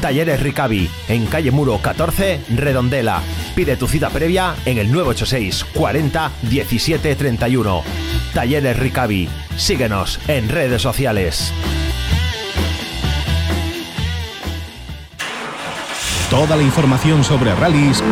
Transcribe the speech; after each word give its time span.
Talleres 0.00 0.40
Ricavi, 0.40 0.88
en 1.08 1.26
calle 1.26 1.50
Muro 1.50 1.78
14, 1.82 2.40
Redondela. 2.54 3.20
Pide 3.54 3.76
tu 3.76 3.86
cita 3.86 4.10
previa 4.10 4.54
en 4.64 4.78
el 4.78 4.92
986 4.92 5.64
40 5.74 6.32
17 6.42 7.16
31. 7.16 7.82
Talleres 8.32 8.78
Ricavi. 8.78 9.28
Síguenos 9.56 10.20
en 10.28 10.48
redes 10.48 10.82
sociales. 10.82 11.52
Toda 16.30 16.56
la 16.56 16.62
información 16.62 17.24
sobre 17.24 17.54
rallies 17.54 18.02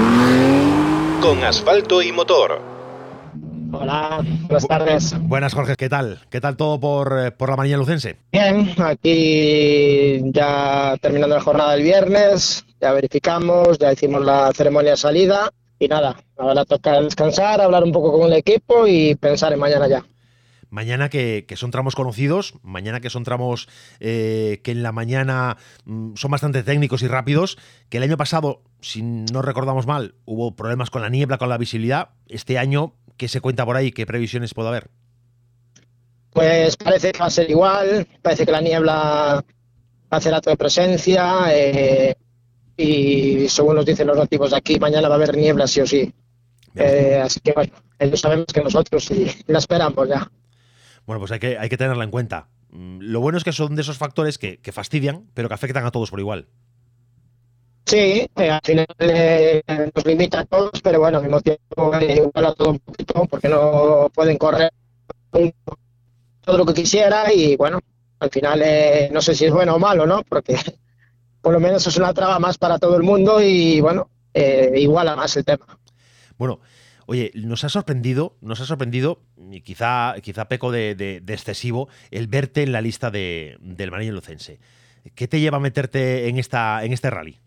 con 1.20 1.44
asfalto 1.44 2.02
y 2.02 2.12
motor. 2.12 2.75
Hola, 3.72 4.24
buenas 4.42 4.68
tardes. 4.68 5.14
Buenas, 5.22 5.54
Jorge, 5.54 5.76
¿qué 5.76 5.88
tal? 5.88 6.20
¿Qué 6.30 6.40
tal 6.40 6.56
todo 6.56 6.78
por, 6.78 7.18
eh, 7.18 7.30
por 7.32 7.50
la 7.50 7.56
mañana 7.56 7.78
lucense? 7.78 8.16
Bien, 8.32 8.70
aquí 8.78 10.20
ya 10.32 10.96
terminando 11.00 11.36
la 11.36 11.42
jornada 11.42 11.72
del 11.72 11.82
viernes, 11.82 12.64
ya 12.80 12.92
verificamos, 12.92 13.78
ya 13.78 13.92
hicimos 13.92 14.24
la 14.24 14.52
ceremonia 14.54 14.92
de 14.92 14.96
salida 14.96 15.50
y 15.78 15.88
nada, 15.88 16.16
ahora 16.38 16.64
toca 16.64 17.00
descansar, 17.00 17.60
hablar 17.60 17.84
un 17.84 17.92
poco 17.92 18.12
con 18.12 18.26
el 18.28 18.38
equipo 18.38 18.86
y 18.86 19.14
pensar 19.14 19.52
en 19.52 19.58
mañana 19.58 19.88
ya. 19.88 20.04
Mañana 20.68 21.08
que, 21.08 21.44
que, 21.46 21.56
son 21.56 21.70
tramos 21.70 21.94
conocidos, 21.94 22.54
mañana 22.62 23.00
que 23.00 23.08
son 23.08 23.24
tramos 23.24 23.68
eh, 24.00 24.60
que 24.64 24.72
en 24.72 24.82
la 24.82 24.92
mañana 24.92 25.56
mm, 25.84 26.14
son 26.16 26.30
bastante 26.30 26.62
técnicos 26.62 27.02
y 27.02 27.08
rápidos, 27.08 27.56
que 27.88 27.98
el 27.98 28.02
año 28.02 28.16
pasado, 28.16 28.62
si 28.80 29.02
no 29.02 29.42
recordamos 29.42 29.86
mal, 29.86 30.14
hubo 30.24 30.56
problemas 30.56 30.90
con 30.90 31.02
la 31.02 31.08
niebla, 31.08 31.38
con 31.38 31.48
la 31.48 31.58
visibilidad. 31.58 32.10
Este 32.28 32.58
año 32.58 32.94
¿Qué 33.16 33.28
se 33.28 33.40
cuenta 33.40 33.64
por 33.64 33.76
ahí? 33.76 33.92
¿Qué 33.92 34.06
previsiones 34.06 34.54
puede 34.54 34.68
haber? 34.68 34.90
Pues 36.30 36.76
parece 36.76 37.12
que 37.12 37.18
va 37.18 37.26
a 37.26 37.30
ser 37.30 37.50
igual, 37.50 38.06
parece 38.20 38.44
que 38.44 38.52
la 38.52 38.60
niebla 38.60 39.42
va 39.42 39.44
a 40.10 40.16
hacer 40.16 40.34
acto 40.34 40.50
de 40.50 40.56
presencia 40.56 41.46
eh, 41.50 42.14
y 42.76 43.48
según 43.48 43.76
nos 43.76 43.86
dicen 43.86 44.06
los 44.06 44.18
nativos 44.18 44.50
de 44.50 44.58
aquí, 44.58 44.78
mañana 44.78 45.08
va 45.08 45.14
a 45.14 45.16
haber 45.16 45.34
niebla 45.36 45.66
sí 45.66 45.80
o 45.80 45.86
sí. 45.86 46.12
Eh, 46.74 47.18
así 47.24 47.40
que 47.40 47.52
bueno, 47.52 47.72
ellos 47.98 48.20
sabemos 48.20 48.46
que 48.52 48.60
nosotros 48.60 49.04
sí 49.04 49.26
la 49.46 49.58
esperamos 49.58 50.08
ya. 50.08 50.30
Bueno, 51.06 51.20
pues 51.20 51.32
hay 51.32 51.38
que, 51.38 51.56
hay 51.56 51.70
que 51.70 51.78
tenerla 51.78 52.04
en 52.04 52.10
cuenta. 52.10 52.48
Mm, 52.70 52.98
lo 53.00 53.20
bueno 53.20 53.38
es 53.38 53.44
que 53.44 53.52
son 53.52 53.74
de 53.74 53.80
esos 53.82 53.96
factores 53.96 54.36
que, 54.36 54.58
que 54.58 54.72
fastidian, 54.72 55.30
pero 55.32 55.48
que 55.48 55.54
afectan 55.54 55.86
a 55.86 55.90
todos 55.90 56.10
por 56.10 56.20
igual. 56.20 56.48
Sí, 57.86 58.28
eh, 58.34 58.50
al 58.50 58.60
final 58.64 58.86
eh, 58.98 59.62
nos 59.94 60.04
limita 60.04 60.40
a 60.40 60.44
todos, 60.44 60.80
pero 60.82 60.98
bueno, 60.98 61.18
al 61.18 61.22
mismo 61.22 61.40
tiempo 61.40 61.94
eh, 61.94 62.16
igual 62.16 62.46
a 62.46 62.52
todo 62.52 62.70
un 62.70 62.80
poquito, 62.80 63.26
porque 63.26 63.48
no 63.48 64.10
pueden 64.12 64.36
correr 64.38 64.72
todo 66.40 66.58
lo 66.58 66.66
que 66.66 66.74
quisiera 66.74 67.32
y 67.32 67.54
bueno, 67.54 67.78
al 68.18 68.30
final 68.30 68.60
no 69.12 69.22
sé 69.22 69.36
si 69.36 69.44
es 69.44 69.52
bueno 69.52 69.76
o 69.76 69.78
malo, 69.78 70.04
¿no? 70.04 70.24
Porque 70.28 70.56
por 71.40 71.52
lo 71.52 71.60
menos 71.60 71.86
es 71.86 71.96
una 71.96 72.12
traba 72.12 72.40
más 72.40 72.58
para 72.58 72.80
todo 72.80 72.96
el 72.96 73.04
mundo 73.04 73.40
y 73.40 73.80
bueno, 73.80 74.10
iguala 74.34 75.14
más 75.14 75.36
el 75.36 75.44
tema. 75.44 75.66
Bueno, 76.36 76.60
Oye, 77.08 77.30
nos 77.34 77.62
ha 77.62 77.68
sorprendido, 77.68 78.36
nos 78.40 78.60
ha 78.60 78.66
sorprendido, 78.66 79.22
y 79.52 79.60
quizá, 79.60 80.16
quizá 80.22 80.48
peco 80.48 80.72
de, 80.72 81.22
excesivo, 81.28 81.88
el 82.10 82.26
verte 82.26 82.64
en 82.64 82.72
la 82.72 82.80
lista 82.80 83.12
de, 83.12 83.58
del 83.60 83.92
Marino 83.92 84.14
Lucense. 84.14 84.58
¿Qué 85.14 85.28
te 85.28 85.38
lleva 85.38 85.58
a 85.58 85.60
meterte 85.60 86.28
en, 86.28 86.36
esta, 86.36 86.84
en 86.84 86.92
este 86.92 87.08
rally? 87.10 87.38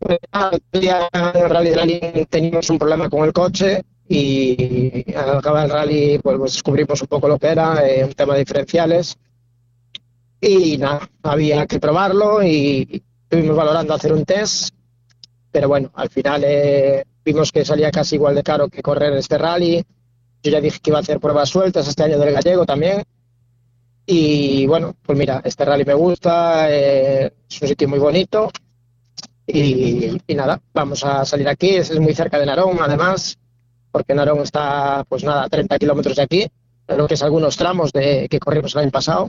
En 0.00 1.50
Rally 1.50 1.74
Rally 1.74 2.26
teníamos 2.28 2.70
un 2.70 2.78
problema 2.78 3.08
con 3.08 3.24
el 3.24 3.32
coche 3.32 3.84
y 4.08 5.04
al 5.14 5.38
acabar 5.38 5.66
el 5.66 5.70
rally 5.70 6.18
pues, 6.18 6.36
pues, 6.36 6.52
descubrimos 6.54 7.00
un 7.00 7.06
poco 7.06 7.28
lo 7.28 7.38
que 7.38 7.46
era, 7.46 7.86
eh, 7.86 8.04
un 8.04 8.12
tema 8.12 8.34
de 8.34 8.40
diferenciales 8.40 9.16
y 10.40 10.78
nada, 10.78 11.08
había 11.22 11.66
que 11.66 11.78
probarlo 11.78 12.42
y 12.42 13.02
estuvimos 13.22 13.56
valorando 13.56 13.94
hacer 13.94 14.12
un 14.12 14.24
test, 14.24 14.74
pero 15.52 15.68
bueno, 15.68 15.92
al 15.94 16.08
final 16.08 16.42
eh, 16.44 17.04
vimos 17.24 17.52
que 17.52 17.64
salía 17.64 17.90
casi 17.90 18.16
igual 18.16 18.34
de 18.34 18.42
caro 18.42 18.68
que 18.68 18.82
correr 18.82 19.12
este 19.12 19.36
rally. 19.36 19.84
Yo 20.42 20.50
ya 20.50 20.60
dije 20.60 20.80
que 20.80 20.90
iba 20.90 20.98
a 20.98 21.02
hacer 21.02 21.20
pruebas 21.20 21.50
sueltas 21.50 21.86
este 21.86 22.02
año 22.02 22.18
del 22.18 22.32
gallego 22.32 22.64
también. 22.64 23.04
Y 24.06 24.66
bueno, 24.66 24.96
pues 25.02 25.18
mira, 25.18 25.42
este 25.44 25.64
rally 25.64 25.84
me 25.84 25.94
gusta, 25.94 26.70
eh, 26.70 27.32
es 27.48 27.62
un 27.62 27.68
sitio 27.68 27.86
muy 27.86 27.98
bonito 27.98 28.50
y, 29.46 30.34
nada, 30.34 30.60
vamos 30.72 31.04
a 31.04 31.24
salir 31.24 31.48
aquí, 31.48 31.70
es 31.70 31.98
muy 31.98 32.14
cerca 32.14 32.38
de 32.38 32.46
Narón 32.46 32.78
además, 32.80 33.38
porque 33.90 34.14
Narón 34.14 34.40
está 34.40 35.04
pues 35.08 35.24
nada, 35.24 35.44
a 35.44 35.48
30 35.48 35.78
kilómetros 35.78 36.16
de 36.16 36.22
aquí, 36.22 36.46
lo 36.86 37.06
que 37.06 37.14
es 37.14 37.22
algunos 37.22 37.56
tramos 37.56 37.92
de 37.92 38.28
que 38.28 38.40
corrimos 38.40 38.74
el 38.74 38.82
año 38.82 38.90
pasado. 38.90 39.28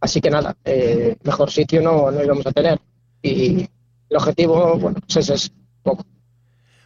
Así 0.00 0.20
que 0.20 0.30
nada, 0.30 0.56
eh, 0.64 1.16
mejor 1.22 1.50
sitio 1.50 1.80
no, 1.80 2.10
no 2.10 2.22
íbamos 2.22 2.46
a 2.46 2.52
tener. 2.52 2.80
Y 3.22 3.68
el 4.08 4.16
objetivo, 4.16 4.76
bueno, 4.78 4.98
pues 5.00 5.16
ese 5.16 5.34
es 5.34 5.52
poco. 5.82 6.04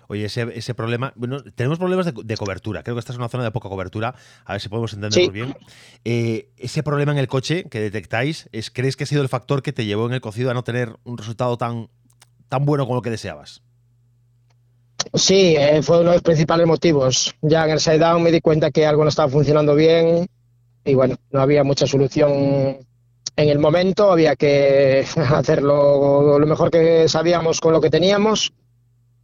Oye, 0.09 0.27
ese, 0.27 0.47
ese 0.57 0.75
problema. 0.75 1.13
Bueno, 1.17 1.43
tenemos 1.43 1.79
problemas 1.79 2.07
de, 2.07 2.37
cobertura. 2.37 2.83
Creo 2.83 2.95
que 2.95 3.01
esta 3.01 3.13
es 3.13 3.19
una 3.19 3.29
zona 3.29 3.45
de 3.45 3.51
poca 3.51 3.69
cobertura. 3.69 4.15
A 4.45 4.53
ver 4.53 4.61
si 4.61 4.69
podemos 4.69 4.93
entenderlo 4.93 5.33
bien. 5.33 5.57
Eh, 6.05 6.53
ese 6.57 6.83
problema 6.83 7.13
en 7.13 7.19
el 7.19 7.27
coche 7.27 7.65
que 7.65 7.81
detectáis, 7.81 8.49
es, 8.53 8.71
¿crees 8.71 8.97
que 8.97 9.05
ha 9.05 9.07
sido 9.07 9.23
el 9.23 9.29
factor 9.29 9.63
que 9.63 9.73
te 9.73 9.85
llevó 9.85 10.07
en 10.07 10.13
el 10.13 10.21
cocido 10.21 10.51
a 10.51 10.55
no 10.55 10.63
tener 10.63 10.97
un 11.05 11.19
resultado 11.19 11.57
tan 11.57 11.89
tan 12.49 12.65
bueno 12.65 12.85
como 12.85 12.97
lo 12.97 13.03
que 13.03 13.11
deseabas. 13.11 13.63
Sí, 15.15 15.55
eh, 15.57 15.83
fue 15.83 16.01
uno 16.01 16.11
de 16.11 16.17
los 16.17 16.23
principales 16.23 16.67
motivos. 16.67 17.35
Ya 17.43 17.65
en 17.65 17.71
el 17.71 17.81
side 17.81 17.99
down 17.99 18.23
me 18.23 18.33
di 18.33 18.41
cuenta 18.41 18.71
que 18.71 18.87
algo 18.87 19.03
no 19.03 19.09
estaba 19.09 19.31
funcionando 19.31 19.75
bien 19.75 20.27
y 20.85 20.95
bueno, 20.95 21.17
no 21.31 21.41
había 21.41 21.65
mucha 21.65 21.87
solución 21.87 22.79
en 23.37 23.49
el 23.49 23.59
momento, 23.59 24.11
había 24.11 24.37
que 24.37 25.05
hacerlo 25.17 26.39
lo 26.39 26.47
mejor 26.47 26.71
que 26.71 27.09
sabíamos 27.09 27.61
con 27.61 27.73
lo 27.73 27.81
que 27.81 27.91
teníamos 27.91 28.53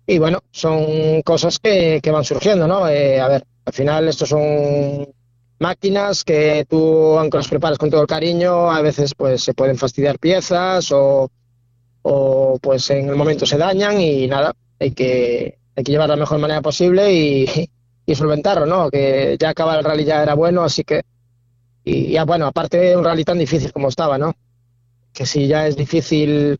y 0.07 0.19
bueno, 0.19 0.41
son 0.51 1.23
cosas 1.23 1.59
que, 1.59 2.01
van 2.13 2.25
surgiendo, 2.25 2.67
¿no? 2.67 2.89
Eh, 2.89 3.21
a 3.21 3.29
ver, 3.29 3.45
al 3.65 3.73
final 3.73 4.09
estos 4.09 4.29
son 4.31 5.09
máquinas 5.59 6.25
que 6.25 6.67
tú, 6.69 7.19
aunque 7.19 7.39
las 7.39 7.49
preparas 7.49 7.79
con 7.79 7.91
todo 7.91 8.03
el 8.03 8.07
cariño, 8.09 8.71
a 8.71 8.83
veces 8.83 9.15
pues 9.15 9.43
se 9.43 9.55
pueden 9.55 9.79
fastidiar 9.79 10.19
piezas 10.19 10.91
o 10.93 11.31
o 12.03 12.59
pues 12.61 12.91
en 12.91 13.09
el 13.09 13.17
momento 13.17 13.47
se 13.47 13.57
dañan 13.57 14.01
y 14.01 14.27
nada, 14.27 14.55
hay 14.79 14.91
que, 14.93 15.59
hay 15.77 15.85
que 15.85 15.93
llevar 15.93 16.09
la 16.09 16.17
mejor 16.17 16.39
manera 16.39 16.61
posible 16.61 17.13
y, 18.07 18.15
solventarlo, 18.15 18.67
¿no? 18.67 18.91
Que 18.91 19.37
ya 19.41 19.51
acabar 19.51 19.79
el 19.79 19.85
rally 19.85 20.05
ya 20.05 20.23
era 20.23 20.35
bueno, 20.35 20.63
así 20.63 20.85
que, 20.85 21.03
y 21.83 22.13
ya 22.13 22.25
bueno, 22.25 22.47
aparte 22.47 22.77
de 22.77 22.97
un 22.97 23.05
rally 23.05 23.25
tan 23.25 23.39
difícil 23.39 23.73
como 23.73 23.89
estaba, 23.89 24.19
¿no? 24.19 24.35
Que 25.15 25.25
si 25.25 25.47
ya 25.47 25.67
es 25.67 25.77
difícil 25.77 26.59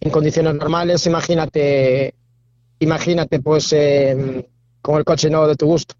en 0.00 0.10
condiciones 0.10 0.54
normales, 0.54 1.06
imagínate, 1.06 2.14
imagínate 2.78 3.40
pues 3.40 3.72
eh, 3.74 4.48
con 4.80 4.96
el 4.96 5.04
coche 5.04 5.28
no 5.28 5.46
de 5.46 5.56
tu 5.56 5.66
gusto. 5.66 5.94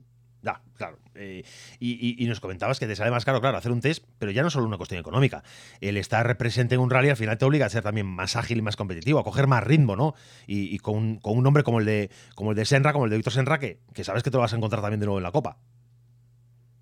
Eh, 1.24 1.44
y, 1.80 2.26
nos 2.26 2.40
comentabas 2.40 2.78
que 2.78 2.86
te 2.86 2.96
sale 2.96 3.10
más 3.10 3.24
caro, 3.24 3.40
claro, 3.40 3.58
hacer 3.58 3.72
un 3.72 3.80
test, 3.80 4.04
pero 4.18 4.32
ya 4.32 4.42
no 4.42 4.50
solo 4.50 4.66
una 4.66 4.76
cuestión 4.76 5.00
económica. 5.00 5.42
El 5.80 5.96
estar 5.96 6.36
presente 6.36 6.74
en 6.74 6.80
un 6.80 6.90
rally 6.90 7.10
al 7.10 7.16
final 7.16 7.38
te 7.38 7.44
obliga 7.44 7.66
a 7.66 7.68
ser 7.68 7.82
también 7.82 8.06
más 8.06 8.36
ágil 8.36 8.58
y 8.58 8.62
más 8.62 8.76
competitivo, 8.76 9.18
a 9.18 9.24
coger 9.24 9.46
más 9.46 9.64
ritmo, 9.64 9.96
¿no? 9.96 10.14
Y, 10.46 10.78
con, 10.78 11.20
un 11.22 11.42
nombre 11.42 11.62
como 11.62 11.80
el 11.80 11.86
de 11.86 12.10
como 12.34 12.50
el 12.50 12.56
de 12.56 12.64
Senra, 12.64 12.92
como 12.92 13.04
el 13.06 13.10
de 13.10 13.16
Víctor 13.16 13.32
Senra, 13.32 13.58
que, 13.58 13.78
sabes 14.02 14.22
que 14.22 14.30
te 14.30 14.36
lo 14.36 14.42
vas 14.42 14.52
a 14.52 14.56
encontrar 14.56 14.82
también 14.82 15.00
de 15.00 15.06
nuevo 15.06 15.18
en 15.18 15.24
la 15.24 15.32
Copa. 15.32 15.58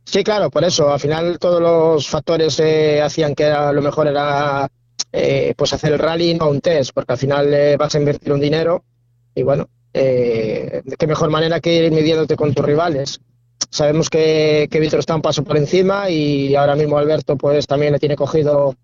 Sí, 0.05 0.25
claro, 0.25 0.51
por 0.51 0.65
eso. 0.65 0.93
Al 0.93 1.01
final 1.01 1.39
todos 1.39 1.61
los 1.61 2.09
factores 2.09 2.59
eh, 2.61 3.01
hacían 3.01 3.35
que 3.35 3.49
lo 3.51 3.83
mejor 3.83 4.09
era 4.09 4.69
eh, 5.13 5.55
pues 5.57 5.73
hacer 5.73 5.93
el 5.93 5.99
rally, 5.99 6.35
no 6.35 6.51
un 6.51 6.61
test, 6.61 6.93
porque 6.93 7.13
al 7.13 7.19
final 7.19 7.77
vas 7.79 7.95
a 7.95 7.99
invertir 7.99 8.33
un 8.33 8.41
dinero 8.41 8.85
y 9.35 9.43
bueno, 9.43 9.69
de 9.93 10.83
qué 10.99 11.07
mejor 11.07 11.31
manera 11.31 11.61
que 11.61 11.75
ir 11.75 11.93
midiéndote 11.93 12.37
con 12.37 12.53
tus 12.53 12.65
rivales. 12.65 13.21
Sabemos 13.71 14.11
que, 14.11 14.69
que 14.71 14.81
Víctor 14.81 15.01
está 15.01 15.15
un 15.15 15.23
paso 15.23 15.45
por 15.45 15.57
encima 15.57 16.11
y 16.11 16.55
ahora 16.55 16.77
mismo 16.77 16.99
Alberto 16.99 17.37
pues 17.37 17.67
también 17.67 17.93
le 17.93 17.99
tiene 17.99 18.17
cogido 18.17 18.75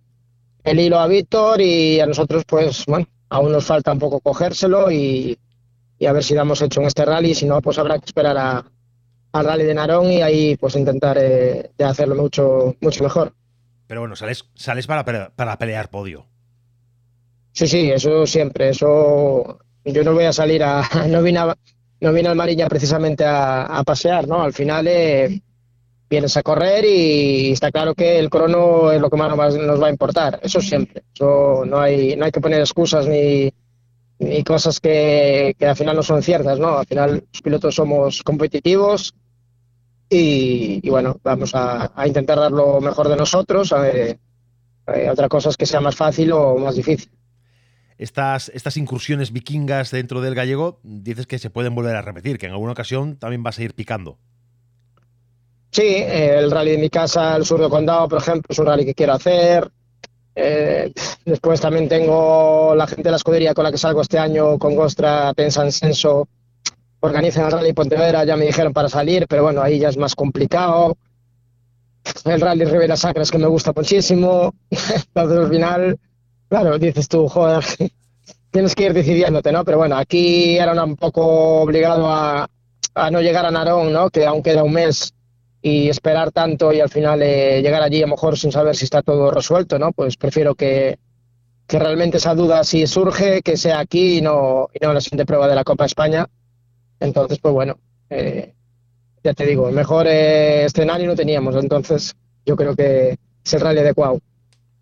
el 0.65 0.81
hilo 0.81 0.99
a 0.99 1.07
Víctor 1.07 1.61
y 1.61 2.01
a 2.01 2.07
nosotros, 2.07 2.45
pues 2.45 2.85
bueno, 2.87 3.07
aún 3.29 3.53
nos 3.53 3.65
falta 3.65 3.93
un 3.93 3.99
poco 3.99 4.21
cogérselo 4.21 4.91
y, 4.91 5.39
a 6.07 6.13
ver 6.13 6.23
si 6.23 6.35
damos 6.35 6.63
hecho 6.63 6.81
en 6.81 6.87
este 6.87 7.05
rally. 7.05 7.35
Si 7.35 7.47
no, 7.47 7.61
pues 7.61 7.79
habrá 7.79 7.99
que 7.99 8.07
esperar 8.07 8.37
a, 8.37 8.65
al 9.33 9.45
rally 9.45 9.65
de 9.65 9.75
Narón 9.75 10.11
y 10.11 10.23
ahí 10.23 10.57
pues 10.57 10.77
intentar 10.77 11.19
eh, 11.19 11.71
de 11.77 11.85
hacerlo 11.85 12.15
mucho, 12.15 12.77
mucho 12.81 13.03
mejor. 13.03 13.33
Pero 13.87 14.01
bueno, 14.01 14.17
sales, 14.17 14.45
sales 14.55 14.87
para, 14.87 15.05
para 15.31 15.59
pelear 15.59 15.89
podio. 15.89 16.27
Sí, 17.53 17.67
sí, 17.67 17.91
eso 17.91 18.27
siempre. 18.27 18.71
Eso 18.71 19.59
yo 19.85 20.05
no 20.05 20.13
voy 20.13 20.25
a 20.25 20.33
salir 20.33 20.63
a. 20.63 20.83
No 21.09 21.23
vine, 21.23 21.41
no 22.01 22.13
vine 22.13 22.29
al 22.29 22.37
Mariña 22.37 22.69
precisamente 22.69 23.25
a, 23.27 23.83
pasear, 23.85 24.29
¿no? 24.29 24.43
Al 24.43 24.53
final 24.53 24.87
eh, 24.89 25.41
vienes 26.09 26.37
a 26.37 26.43
correr 26.43 26.85
y 26.85 27.53
está 27.53 27.71
claro 27.71 27.95
que 27.95 28.19
el 28.19 28.31
crono 28.31 28.93
es 28.93 29.01
lo 29.01 29.11
que 29.11 29.17
más 29.17 29.55
nos 29.57 29.83
va 29.83 29.87
a 29.87 29.91
importar. 29.91 30.41
Eso 30.43 30.61
siempre. 30.61 31.03
Eso 31.15 31.65
no 31.67 31.81
hay, 31.81 32.17
no 32.17 32.25
hay 32.25 32.31
que 32.31 32.41
poner 32.41 32.61
excusas 32.61 33.07
ni, 33.07 33.53
ni 34.19 34.45
cosas 34.45 34.81
que, 34.81 35.55
que 35.59 35.67
al 35.67 35.77
final 35.77 35.97
no 35.97 36.03
son 36.03 36.23
ciertas, 36.23 36.59
¿no? 36.59 36.79
Al 36.79 36.87
final 36.87 37.25
los 37.33 37.43
pilotos 37.43 37.75
somos 37.75 38.23
competitivos 38.23 39.15
y, 40.11 40.89
bueno, 40.89 41.21
vamos 41.23 41.53
a, 41.55 41.91
intentar 42.07 42.39
dar 42.39 42.53
lo 42.53 42.81
mejor 42.81 43.09
de 43.09 43.17
nosotros. 43.17 43.75
Eh, 43.77 44.19
otra 45.11 45.29
cosa 45.29 45.51
es 45.51 45.57
que 45.57 45.67
sea 45.67 45.81
más 45.81 45.97
fácil 45.97 46.33
o 46.33 46.57
más 46.57 46.77
difícil. 46.77 47.11
Estas, 47.99 48.51
estas 48.55 48.77
incursiones 48.77 49.33
vikingas 49.33 49.91
dentro 49.91 50.21
del 50.21 50.35
gallego, 50.35 50.81
dices 50.85 51.27
que 51.27 51.39
se 51.39 51.51
pueden 51.51 51.75
volver 51.75 51.97
a 51.97 52.03
repetir, 52.03 52.39
que 52.39 52.47
en 52.47 52.53
alguna 52.53 52.73
ocasión 52.73 53.17
también 53.17 53.43
vas 53.43 53.59
a 53.59 53.65
ir 53.65 53.75
picando. 53.75 54.19
Sí, 55.71 55.83
eh, 55.83 56.39
el 56.39 56.51
rally 56.51 56.73
de 56.73 56.79
mi 56.79 56.91
casa, 56.91 57.37
el 57.37 57.45
sur 57.45 57.61
de 57.61 57.69
Condado, 57.69 58.09
por 58.09 58.21
ejemplo, 58.21 58.47
es 58.49 58.59
un 58.59 58.67
rally 58.67 58.85
que 58.85 58.95
quiero 58.95 59.15
hacer. 59.15 59.71
Eh, 60.35 60.93
después 61.25 61.61
también 61.61 61.89
tengo 61.89 62.73
la 62.77 62.87
gente 62.87 63.03
de 63.03 63.11
la 63.11 63.17
escudería 63.17 63.55
con 63.55 63.65
la 63.65 63.73
que 63.73 63.79
salgo 63.79 64.01
este 64.01 64.19
año, 64.19 64.59
con 64.59 64.77
Gostra, 64.77 65.35
Pensan 65.35 65.73
Senso, 65.73 66.29
organizan 67.01 67.47
el 67.47 67.53
Rally 67.53 67.73
Pontevedra, 67.73 68.25
ya 68.25 68.37
me 68.37 68.47
dijeron 68.47 68.73
para 68.73 68.89
salir, 68.89 69.27
pero 69.29 69.43
bueno, 69.43 69.63
ahí 69.63 69.81
ya 69.81 69.89
es 69.89 69.97
más 69.97 70.15
complicado. 70.15 70.97
El 72.25 72.41
Rally 72.41 72.65
Rivera 72.65 72.97
Sacra 72.97 73.25
que 73.25 73.39
me 73.39 73.47
gusta 73.47 73.73
muchísimo. 73.75 74.55
Entonces 74.71 75.39
al 75.39 75.49
final, 75.49 75.99
claro, 76.49 76.79
dices 76.79 77.09
tú, 77.09 77.29
joder, 77.29 77.65
tienes 78.51 78.75
que 78.75 78.87
ir 78.87 78.93
decidiéndote, 78.95 79.53
¿no? 79.53 79.65
Pero 79.65 79.79
bueno, 79.79 79.97
aquí 79.97 80.59
era 80.59 80.83
un 80.85 80.97
poco 80.97 81.63
obligado 81.63 82.09
a, 82.09 82.49
a 82.95 83.11
no 83.11 83.21
llegar 83.21 83.47
a 83.47 83.51
Narón, 83.51 83.93
¿no? 83.93 84.11
Que 84.11 84.27
aún 84.27 84.43
queda 84.43 84.63
un 84.63 84.73
mes 84.73 85.15
y 85.61 85.89
esperar 85.89 86.31
tanto 86.31 86.73
y 86.73 86.81
al 86.81 86.89
final 86.89 87.23
eh, 87.23 87.61
llegar 87.63 87.83
allí 87.83 87.99
a 87.99 88.07
lo 88.07 88.13
mejor 88.13 88.39
sin 88.39 88.53
saber 88.53 88.77
si 88.77 88.85
está 88.85 89.03
todo 89.03 89.31
resuelto, 89.31 89.79
¿no? 89.79 89.93
Pues 89.93 90.17
prefiero 90.17 90.55
que, 90.55 90.99
que 91.67 91.79
realmente 91.79 92.19
esa 92.19 92.35
duda 92.35 92.65
si 92.65 92.87
surge, 92.87 93.43
que 93.43 93.57
sea 93.57 93.81
aquí 93.81 94.19
y 94.19 94.21
no, 94.23 94.69
y 94.73 94.79
no 94.83 94.89
en 94.91 94.95
la 94.95 95.01
siguiente 95.01 95.27
prueba 95.27 95.49
de 95.49 95.55
la 95.55 95.65
Copa 95.65 95.85
España, 95.87 96.29
entonces, 97.01 97.39
pues 97.39 97.55
bueno, 97.55 97.79
eh, 98.11 98.55
ya 99.23 99.35
te 99.35 99.47
digo, 99.47 99.69
el 99.69 99.75
mejor 99.75 100.07
eh, 100.09 100.65
escenario 100.65 101.07
no 101.07 101.17
teníamos, 101.17 101.55
entonces 101.57 102.17
yo 102.45 102.57
creo 102.57 102.75
que 102.75 103.19
es 103.45 103.53
el 103.55 103.61
rally 103.61 103.81
adecuado. 103.81 104.21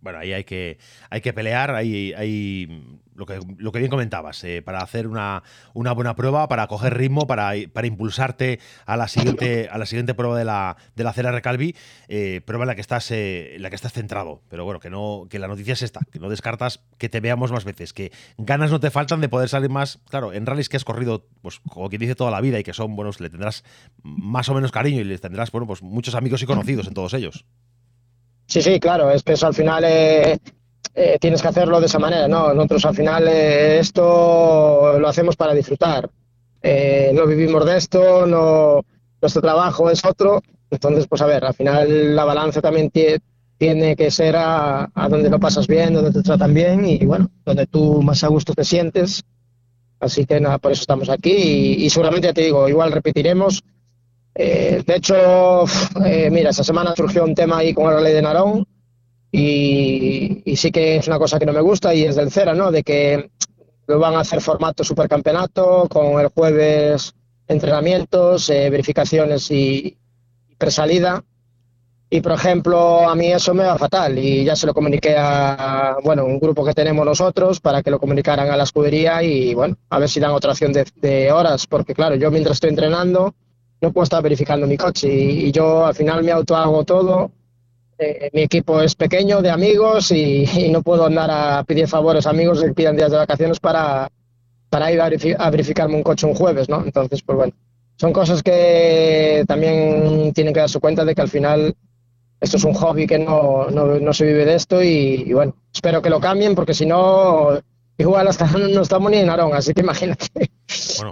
Bueno, 0.07 0.21
ahí 0.21 0.33
hay 0.33 0.45
que, 0.45 0.79
hay 1.11 1.21
que 1.21 1.33
pelear, 1.33 1.75
hay, 1.75 2.13
hay 2.13 2.95
lo 3.17 3.27
que, 3.27 3.41
lo 3.59 3.73
que 3.73 3.81
bien 3.81 3.91
comentabas, 3.91 4.45
eh, 4.45 4.63
para 4.63 4.79
hacer 4.79 5.09
una, 5.09 5.43
una, 5.75 5.91
buena 5.91 6.15
prueba, 6.15 6.47
para 6.47 6.69
coger 6.69 6.97
ritmo, 6.97 7.27
para, 7.27 7.55
para 7.73 7.89
impulsarte 7.89 8.61
a 8.85 8.97
la 8.97 9.09
siguiente, 9.09 9.69
a 9.69 9.79
la 9.79 9.87
siguiente 9.87 10.15
prueba 10.15 10.39
de 10.39 10.45
la, 10.45 10.77
de 10.95 11.03
la 11.03 11.13
CERA 11.13 11.33
Recalvi, 11.33 11.75
eh, 12.07 12.41
prueba 12.45 12.63
en 12.63 12.69
la 12.69 12.75
que 12.77 12.83
estás, 12.83 13.11
en 13.11 13.61
la 13.61 13.69
que 13.69 13.75
estás 13.75 13.95
centrado. 13.95 14.43
Pero 14.49 14.65
bueno, 14.65 14.79
que 14.79 14.91
no, 14.91 15.27
que 15.29 15.41
la 15.41 15.49
noticia 15.49 15.73
es 15.73 15.83
esta, 15.83 15.99
que 16.13 16.21
no 16.21 16.29
descartas 16.29 16.85
que 16.99 17.09
te 17.09 17.19
veamos 17.19 17.51
más 17.51 17.65
veces, 17.65 17.93
que 17.93 18.13
ganas 18.39 18.71
no 18.71 18.79
te 18.79 18.93
faltan 18.93 19.21
de 19.21 19.29
poder 19.29 19.49
salir 19.49 19.71
más, 19.71 19.99
claro, 20.09 20.33
en 20.35 20.47
rallies 20.47 20.69
que 20.69 20.77
has 20.77 20.85
corrido, 20.85 21.27
pues 21.43 21.59
como 21.69 21.89
quien 21.89 21.99
dice 21.99 22.15
toda 22.15 22.31
la 22.31 22.41
vida 22.41 22.61
y 22.61 22.63
que 22.63 22.75
son 22.75 22.95
buenos, 22.95 23.19
le 23.19 23.29
tendrás 23.29 23.65
más 24.05 24.49
o 24.51 24.55
menos 24.55 24.71
cariño 24.71 25.01
y 25.01 25.05
les 25.05 25.21
tendrás, 25.21 25.51
bueno, 25.51 25.67
pues 25.67 25.83
muchos 25.83 26.15
amigos 26.15 26.43
y 26.45 26.47
conocidos 26.47 26.87
en 26.87 26.95
todos 26.95 27.13
ellos. 27.13 27.45
Sí, 28.47 28.63
sí, 28.63 28.79
claro, 28.79 29.11
es 29.11 29.23
que 29.23 29.33
eso 29.33 29.47
al 29.47 29.55
final 29.55 29.85
eh, 29.85 30.39
eh, 30.95 31.19
tienes 31.21 31.43
que 31.43 31.49
hacerlo 31.49 31.81
de 31.81 31.87
esa 31.87 31.99
manera, 31.99 32.29
¿no? 32.29 32.55
Nosotros 32.55 32.85
al 32.87 32.95
final 32.95 33.27
eh, 33.29 33.79
esto 33.81 34.99
lo 34.99 35.09
hacemos 35.09 35.37
para 35.37 35.53
disfrutar. 35.55 36.09
no 37.13 37.27
vivimos 37.27 37.67
de 37.67 37.77
esto, 37.77 38.27
no, 38.27 38.83
nuestro 39.21 39.43
trabajo 39.43 39.91
es 39.91 40.05
otro. 40.05 40.43
Entonces, 40.71 41.07
pues 41.09 41.23
a 41.23 41.27
ver, 41.27 41.45
al 41.45 41.55
final 41.55 42.17
la 42.17 42.25
balanza 42.25 42.61
también 42.61 42.91
tiene 42.91 43.97
que 43.97 44.11
ser 44.11 44.37
a, 44.37 44.91
donde 45.11 45.31
lo 45.31 45.41
pasas 45.41 45.67
bien, 45.67 45.95
donde 45.95 46.13
te 46.13 46.23
tratan 46.23 46.55
bien 46.55 46.85
y 46.85 47.05
bueno, 47.05 47.31
donde 47.45 47.67
tú 47.67 48.03
más 48.03 48.23
a 48.25 48.29
gusto 48.29 48.53
te 48.55 48.65
sientes. 48.65 49.25
Así 49.99 50.27
que 50.27 50.41
nada, 50.41 50.59
por 50.59 50.73
eso 50.73 50.83
estamos 50.83 51.09
aquí 51.09 51.33
y, 51.33 51.85
y 51.85 51.91
seguramente 51.91 52.29
ya 52.29 52.35
te 52.35 52.43
digo, 52.43 52.69
igual 52.69 52.93
repetiremos 52.93 53.63
eh, 54.39 54.83
de 54.85 54.97
hecho, 54.97 55.65
eh, 56.05 56.29
mira, 56.31 56.51
esta 56.51 56.63
semana 56.63 56.95
surgió 56.95 57.25
un 57.25 57.35
tema 57.35 57.59
ahí 57.59 57.73
con 57.73 57.93
la 57.93 58.01
ley 58.03 58.13
de 58.13 58.21
Narón 58.21 58.67
y, 59.33 60.43
sí 60.57 60.71
que 60.71 60.97
es 60.97 61.09
una 61.09 61.19
cosa 61.19 61.39
que 61.39 61.47
no 61.47 61.55
me 61.55 61.63
gusta 61.63 61.95
y 61.95 62.03
es 62.03 62.17
del 62.17 62.31
CERA, 62.31 62.55
¿no? 62.55 62.71
De 62.71 62.83
que 62.83 63.31
lo 63.87 63.99
van 63.99 64.15
a 64.15 64.21
hacer 64.21 64.43
formato 64.43 64.85
supercampeonato 64.85 65.89
con 65.89 66.21
el 66.21 66.29
jueves 66.29 67.15
entrenamientos, 67.49 68.51
eh, 68.51 68.69
verificaciones 68.69 69.51
y 69.51 69.97
presalida. 70.59 71.25
Y 72.11 72.21
por 72.21 72.33
ejemplo, 72.33 73.09
a 73.09 73.15
mí 73.15 73.33
eso 73.33 73.55
me 73.55 73.65
va 73.65 73.79
fatal 73.79 74.19
y 74.19 74.45
ya 74.45 74.55
se 74.55 74.67
lo 74.67 74.75
comuniqué 74.75 75.17
a 75.17 75.97
bueno, 76.05 76.27
un 76.27 76.39
grupo 76.39 76.63
que 76.63 76.75
tenemos 76.75 77.07
nosotros 77.07 77.61
para 77.61 77.83
que 77.83 77.91
lo 77.91 77.99
comunicaran 77.99 78.51
a 78.51 78.57
la 78.57 78.65
escudería 78.65 79.23
y 79.23 79.55
bueno, 79.55 79.77
a 79.89 79.99
ver 79.99 80.11
si 80.11 80.21
dan 80.21 80.33
otra 80.33 80.53
opción 80.53 80.75
de, 80.75 80.87
de 80.97 81.33
horas, 81.33 81.67
porque 81.67 81.95
claro, 81.95 82.17
yo 82.17 82.31
mientras 82.31 82.57
estoy 82.57 82.71
entrenando 82.71 83.35
no 83.81 83.93
puedo 83.93 84.05
estar 84.05 84.23
verificando 84.23 84.67
mi 84.67 84.77
coche 84.77 85.09
y, 85.09 85.53
yo 85.53 85.87
al 85.87 85.95
final 85.95 86.23
me 86.25 86.33
auto 86.33 86.57
hago 86.57 86.85
todo. 86.85 87.31
Eh, 87.99 88.31
mi 88.33 88.43
equipo 88.43 88.81
es 88.81 88.95
pequeño, 88.95 89.41
de 89.41 89.51
amigos, 89.51 90.13
y, 90.13 90.69
no 90.71 90.83
puedo 90.83 91.07
andar 91.07 91.31
a 91.31 91.65
pedir 91.65 91.89
favores 91.89 92.27
a 92.27 92.31
amigos 92.31 92.63
que 92.63 92.73
pidan 92.73 92.97
días 92.97 93.11
de 93.11 93.17
vacaciones 93.17 93.59
para, 93.61 94.11
para 94.69 94.93
ir 94.93 95.01
a, 95.01 95.51
verificarme 95.51 95.97
un 95.97 96.03
coche 96.03 96.27
un 96.27 96.35
jueves, 96.35 96.69
¿no? 96.69 96.85
Entonces, 96.85 97.23
pues 97.23 97.37
bueno, 97.37 97.53
son 97.97 98.13
cosas 98.13 98.43
que 98.43 99.45
también 99.47 100.33
tienen 100.35 100.53
que 100.53 100.61
darse 100.61 100.81
cuenta 100.81 101.05
de 101.05 101.15
que 101.15 101.23
al 101.23 101.31
final 101.31 101.75
esto 102.41 102.59
es 102.59 102.65
un 102.65 102.75
hobby 102.75 103.07
que 103.07 103.19
no, 103.19 103.71
no, 103.71 103.99
no 103.99 104.13
se 104.13 104.27
vive 104.27 104.45
de 104.45 104.55
esto 104.55 104.83
y, 104.83 105.25
y, 105.27 105.33
bueno, 105.33 105.55
espero 105.73 106.03
que 106.03 106.11
lo 106.11 106.21
cambien 106.21 106.55
porque 106.55 106.75
si 106.75 106.85
no 106.85 107.59
igual 107.99 108.29
hasta 108.29 108.47
no 108.59 108.83
estamos 108.83 109.11
ni 109.11 109.19
en 109.19 109.31
Arón, 109.31 109.55
así 109.55 109.73
que 109.73 109.81
imagínate. 109.81 110.51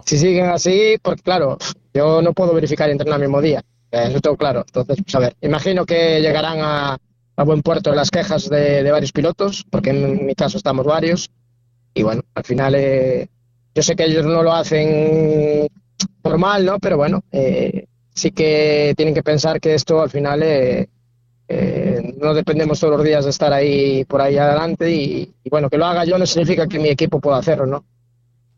Si 0.05 0.19
siguen 0.19 0.47
así, 0.47 0.97
pues 1.03 1.23
claro, 1.23 1.59
yo 1.93 2.23
no 2.23 2.33
puedo 2.33 2.55
verificar 2.55 2.89
y 2.89 2.93
entrenar 2.93 3.21
el 3.21 3.29
mismo 3.29 3.41
día, 3.41 3.63
eso 3.91 4.21
tengo 4.21 4.37
claro. 4.37 4.65
Entonces, 4.67 4.99
pues 5.03 5.15
a 5.15 5.19
ver, 5.21 5.37
imagino 5.41 5.85
que 5.85 6.21
llegarán 6.21 6.59
a, 6.61 6.99
buen 7.45 7.63
puerto 7.63 7.95
las 7.95 8.11
quejas 8.11 8.49
de, 8.49 8.91
varios 8.91 9.13
pilotos, 9.13 9.65
porque 9.71 9.91
en 9.91 10.27
mi 10.27 10.35
caso 10.35 10.57
estamos 10.57 10.87
varios, 10.87 11.31
y 11.95 12.03
bueno, 12.03 12.23
al 12.35 12.45
final 12.45 12.75
eh, 12.77 13.29
yo 13.75 13.83
sé 13.83 13.97
que 13.97 14.05
ellos 14.05 14.25
no 14.25 14.43
lo 14.43 14.53
hacen 14.53 15.69
normal, 16.23 16.65
¿no? 16.65 16.79
Pero 16.79 16.97
bueno, 16.97 17.23
eh, 17.33 17.87
sí 18.15 18.31
que 18.31 18.95
tienen 18.97 19.15
que 19.15 19.23
pensar 19.23 19.61
que 19.61 19.75
esto 19.75 20.01
al 20.01 20.11
final 20.11 20.43
eh, 20.43 20.89
eh, 21.49 22.15
no 22.17 22.33
dependemos 22.33 22.81
todos 22.81 22.97
los 22.97 23.05
días 23.05 23.25
de 23.25 23.31
estar 23.31 23.53
ahí 23.53 24.05
por 24.05 24.21
ahí 24.21 24.39
adelante 24.39 24.91
y, 24.91 25.35
bueno, 25.51 25.69
que 25.69 25.79
lo 25.79 25.85
haga 25.85 26.05
yo 26.05 26.17
no 26.17 26.27
significa 26.27 26.67
que 26.67 26.79
mi 26.79 26.89
equipo 26.89 27.21
pueda 27.21 27.39
hacerlo, 27.39 27.67
¿no? 27.67 27.85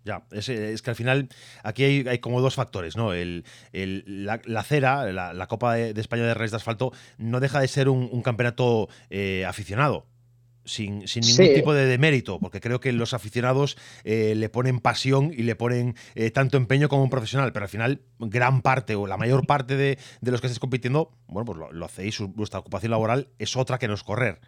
Ya, 0.07 0.23
es, 0.31 0.47
que 0.47 0.91
al 0.91 0.95
final 0.95 1.29
aquí 1.65 1.83
hay, 1.83 2.19
como 2.21 2.41
dos 2.41 2.55
factores, 2.55 2.97
¿no? 2.97 3.13
El, 3.13 3.45
la, 3.73 4.63
cera, 4.63 5.13
la, 5.13 5.47
Copa 5.49 5.75
de, 5.75 6.01
España 6.01 6.23
de 6.23 6.33
Reyes 6.33 6.53
de 6.53 6.59
Asfalto, 6.59 6.93
no 7.19 7.41
deja 7.41 7.59
de 7.59 7.67
ser 7.67 7.89
un, 7.89 8.23
campeonato 8.23 8.89
eh, 9.11 9.45
aficionado 9.45 10.07
sin, 10.65 11.01
ningún 11.01 11.55
tipo 11.55 11.75
de 11.75 11.87
demérito, 11.87 12.39
porque 12.39 12.61
creo 12.61 12.79
que 12.79 12.93
los 12.93 13.15
aficionados 13.15 13.77
eh, 14.05 14.35
le 14.37 14.49
ponen 14.49 14.79
pasión 14.79 15.33
y 15.37 15.43
le 15.43 15.57
ponen 15.57 15.97
eh, 16.15 16.31
tanto 16.31 16.57
empeño 16.57 16.89
como 16.89 17.03
un 17.03 17.11
profesional, 17.11 17.53
pero 17.53 17.65
al 17.65 17.69
final 17.69 18.03
gran 18.21 18.63
parte 18.63 18.95
o 18.95 19.09
la 19.09 19.17
mayor 19.17 19.45
parte 19.47 19.77
de, 19.77 19.99
los 20.23 20.41
que 20.41 20.47
estáis 20.47 20.61
compitiendo, 20.61 21.13
bueno, 21.27 21.45
pues 21.47 21.59
lo, 21.73 21.85
hacéis, 21.85 22.21
vuestra 22.21 22.61
ocupación 22.61 22.93
laboral 22.93 23.29
es 23.39 23.57
otra 23.57 23.79
que 23.79 23.89
no 23.89 23.95
es 23.95 24.05
correr. 24.05 24.41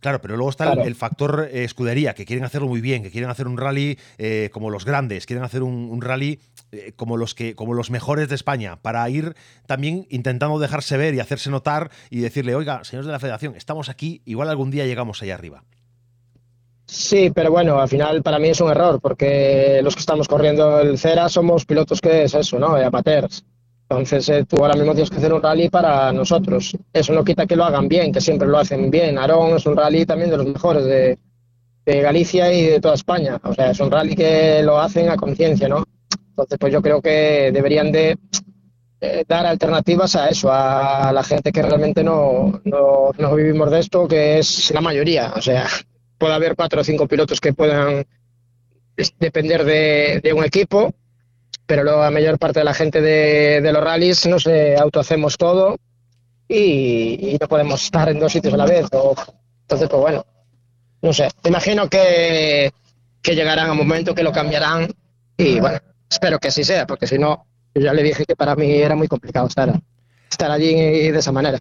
Claro, 0.00 0.20
pero 0.20 0.36
luego 0.36 0.50
está 0.50 0.72
el, 0.72 0.94
factor 0.94 1.48
eh, 1.50 1.64
escudería, 1.64 2.14
que 2.14 2.26
quieren 2.26 2.44
hacerlo 2.44 2.68
muy 2.68 2.80
bien, 2.80 3.02
que 3.02 3.10
quieren 3.10 3.30
hacer 3.30 3.48
un 3.48 3.56
rally 3.56 3.98
eh, 4.18 4.50
como 4.52 4.70
los 4.70 4.84
grandes, 4.84 5.26
quieren 5.26 5.44
hacer 5.44 5.62
un, 5.62 6.00
rally 6.00 6.38
eh, 6.72 6.92
como, 6.96 7.16
los 7.16 7.34
que, 7.34 7.54
como 7.54 7.74
los 7.74 7.90
mejores 7.90 8.28
de 8.28 8.34
España, 8.34 8.76
para 8.76 9.08
ir 9.08 9.34
también 9.66 10.06
intentando 10.10 10.58
dejarse 10.58 10.96
ver 10.96 11.14
y 11.14 11.20
hacerse 11.20 11.50
notar 11.50 11.90
y 12.10 12.20
decirle, 12.20 12.54
oiga, 12.54 12.84
señores 12.84 13.06
de 13.06 13.12
la 13.12 13.18
federación, 13.18 13.56
estamos 13.56 13.88
aquí, 13.88 14.22
igual 14.26 14.48
algún 14.48 14.70
día 14.70 14.86
llegamos 14.86 15.22
allá 15.22 15.34
arriba. 15.34 15.64
Sí, 16.86 17.32
pero 17.34 17.50
bueno, 17.50 17.80
al 17.80 17.88
final 17.88 18.22
para 18.22 18.38
mí 18.38 18.48
es 18.48 18.60
un 18.60 18.70
error, 18.70 19.00
porque 19.00 19.80
los 19.82 19.94
que 19.94 20.00
estamos 20.00 20.28
corriendo 20.28 20.78
el 20.78 20.98
CERA 20.98 21.28
somos 21.28 21.64
pilotos 21.64 22.00
que 22.00 22.24
es 22.24 22.34
eso, 22.34 22.58
¿no? 22.58 22.76
Amateurs. 22.76 23.44
Entonces 23.88 24.28
eh, 24.30 24.44
tú 24.44 24.56
ahora 24.56 24.74
mismo 24.74 24.92
tienes 24.94 25.10
que 25.10 25.18
hacer 25.18 25.32
un 25.32 25.42
rally 25.42 25.68
para 25.68 26.12
nosotros. 26.12 26.76
Eso 26.92 27.12
no 27.12 27.24
quita 27.24 27.46
que 27.46 27.54
lo 27.54 27.64
hagan 27.64 27.86
bien, 27.86 28.12
que 28.12 28.20
siempre 28.20 28.48
lo 28.48 28.58
hacen 28.58 28.90
bien. 28.90 29.16
Arón 29.16 29.56
es 29.56 29.64
un 29.66 29.76
rally 29.76 30.04
también 30.04 30.30
de 30.30 30.36
los 30.36 30.46
mejores 30.46 30.84
de, 30.84 31.18
Galicia 31.84 32.52
y 32.52 32.66
de 32.66 32.80
toda 32.80 32.94
España. 32.94 33.40
O 33.44 33.54
sea, 33.54 33.70
es 33.70 33.78
un 33.78 33.92
rally 33.92 34.16
que 34.16 34.60
lo 34.64 34.80
hacen 34.80 35.08
a 35.08 35.16
conciencia, 35.16 35.68
¿no? 35.68 35.84
Entonces, 36.30 36.58
pues 36.58 36.72
yo 36.72 36.82
creo 36.82 37.00
que 37.00 37.52
deberían 37.52 37.92
de 37.92 38.18
eh, 39.00 39.24
dar 39.28 39.46
alternativas 39.46 40.16
a 40.16 40.28
eso, 40.28 40.50
a 40.50 41.12
la 41.12 41.22
gente 41.22 41.52
que 41.52 41.62
realmente 41.62 42.02
no, 42.02 42.60
no, 42.64 43.12
no, 43.16 43.34
vivimos 43.36 43.70
de 43.70 43.78
esto, 43.78 44.08
que 44.08 44.40
es 44.40 44.72
la 44.72 44.80
mayoría. 44.80 45.32
O 45.36 45.40
sea, 45.40 45.64
puede 46.18 46.34
haber 46.34 46.56
cuatro 46.56 46.80
o 46.80 46.84
cinco 46.84 47.06
pilotos 47.06 47.40
que 47.40 47.52
puedan 47.52 48.04
depender 49.20 49.64
de, 49.64 50.20
de 50.24 50.32
un 50.32 50.42
equipo, 50.42 50.92
pero 51.66 51.84
luego 51.84 52.00
la 52.00 52.10
mayor 52.10 52.38
parte 52.38 52.60
de 52.60 52.64
la 52.64 52.74
gente 52.74 53.00
de, 53.00 53.60
los 53.72 53.82
rallies 53.82 54.26
no 54.26 54.38
se 54.38 54.76
autohacemos 54.76 55.36
todo 55.36 55.76
y, 56.48 57.36
no 57.40 57.48
podemos 57.48 57.84
estar 57.84 58.08
en 58.08 58.20
dos 58.20 58.32
sitios 58.32 58.54
a 58.54 58.56
la 58.56 58.66
vez. 58.66 58.86
Entonces, 59.62 59.88
pues 59.88 60.00
bueno, 60.00 60.24
no 61.02 61.12
sé, 61.12 61.28
imagino 61.44 61.88
que, 61.88 62.72
que 63.20 63.34
llegarán 63.34 63.68
a 63.68 63.72
un 63.72 63.78
momento 63.78 64.14
que 64.14 64.22
lo 64.22 64.32
cambiarán 64.32 64.88
y 65.36 65.60
bueno, 65.60 65.78
espero 66.08 66.38
que 66.38 66.48
así 66.48 66.64
sea, 66.64 66.86
porque 66.86 67.06
si 67.06 67.18
no, 67.18 67.46
ya 67.74 67.92
le 67.92 68.02
dije 68.02 68.24
que 68.24 68.36
para 68.36 68.54
mí 68.54 68.70
era 68.70 68.94
muy 68.94 69.08
complicado 69.08 69.48
estar, 69.48 69.72
estar 70.30 70.50
allí 70.50 71.10
de 71.10 71.18
esa 71.18 71.32
manera. 71.32 71.58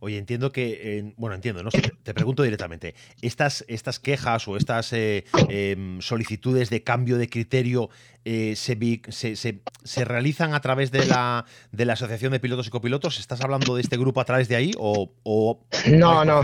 Oye, 0.00 0.16
entiendo 0.16 0.52
que, 0.52 0.98
eh, 0.98 1.12
bueno, 1.16 1.34
entiendo, 1.34 1.62
¿no? 1.62 1.70
Te 2.02 2.14
pregunto 2.14 2.42
directamente, 2.42 2.94
¿estas, 3.20 3.64
estas 3.68 3.98
quejas 3.98 4.46
o 4.46 4.56
estas 4.56 4.92
eh, 4.92 5.24
eh, 5.48 5.98
solicitudes 6.00 6.70
de 6.70 6.84
cambio 6.84 7.18
de 7.18 7.28
criterio 7.28 7.90
eh, 8.24 8.54
se, 8.56 8.78
se, 9.08 9.36
se, 9.36 9.60
se, 9.82 10.04
realizan 10.04 10.54
a 10.54 10.60
través 10.60 10.92
de 10.92 11.04
la, 11.06 11.44
de 11.72 11.84
la 11.84 11.94
Asociación 11.94 12.32
de 12.32 12.38
Pilotos 12.40 12.68
y 12.68 12.70
Copilotos? 12.70 13.18
¿Estás 13.18 13.40
hablando 13.40 13.74
de 13.74 13.82
este 13.82 13.96
grupo 13.96 14.20
a 14.20 14.24
través 14.24 14.48
de 14.48 14.56
ahí 14.56 14.70
o, 14.78 15.10
o 15.24 15.60
no, 15.90 16.24
no. 16.24 16.40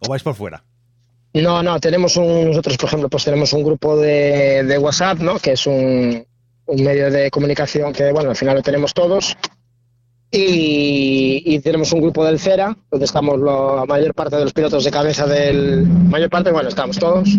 ¿O 0.00 0.08
vais 0.08 0.22
por 0.22 0.34
fuera? 0.34 0.64
No, 1.32 1.62
no, 1.62 1.78
tenemos 1.78 2.16
un, 2.16 2.48
nosotros, 2.48 2.76
por 2.76 2.88
ejemplo, 2.88 3.08
pues 3.08 3.24
tenemos 3.24 3.52
un 3.52 3.62
grupo 3.62 3.96
de, 3.98 4.64
de 4.64 4.78
WhatsApp, 4.78 5.18
¿no? 5.20 5.38
Que 5.38 5.52
es 5.52 5.66
un, 5.66 6.26
un 6.66 6.84
medio 6.84 7.10
de 7.10 7.30
comunicación 7.30 7.92
que, 7.92 8.10
bueno, 8.10 8.30
al 8.30 8.36
final 8.36 8.56
lo 8.56 8.62
tenemos 8.62 8.94
todos. 8.94 9.36
Y, 10.30 11.42
y, 11.46 11.60
tenemos 11.60 11.92
un 11.92 12.00
grupo 12.00 12.24
del 12.24 12.40
CERA, 12.40 12.76
donde 12.90 13.06
estamos 13.06 13.38
la 13.38 13.84
mayor 13.86 14.12
parte 14.12 14.36
de 14.36 14.42
los 14.42 14.52
pilotos 14.52 14.84
de 14.84 14.90
cabeza 14.90 15.26
del... 15.26 15.86
Mayor 15.86 16.28
parte, 16.28 16.50
bueno, 16.50 16.68
estamos 16.68 16.98
todos. 16.98 17.38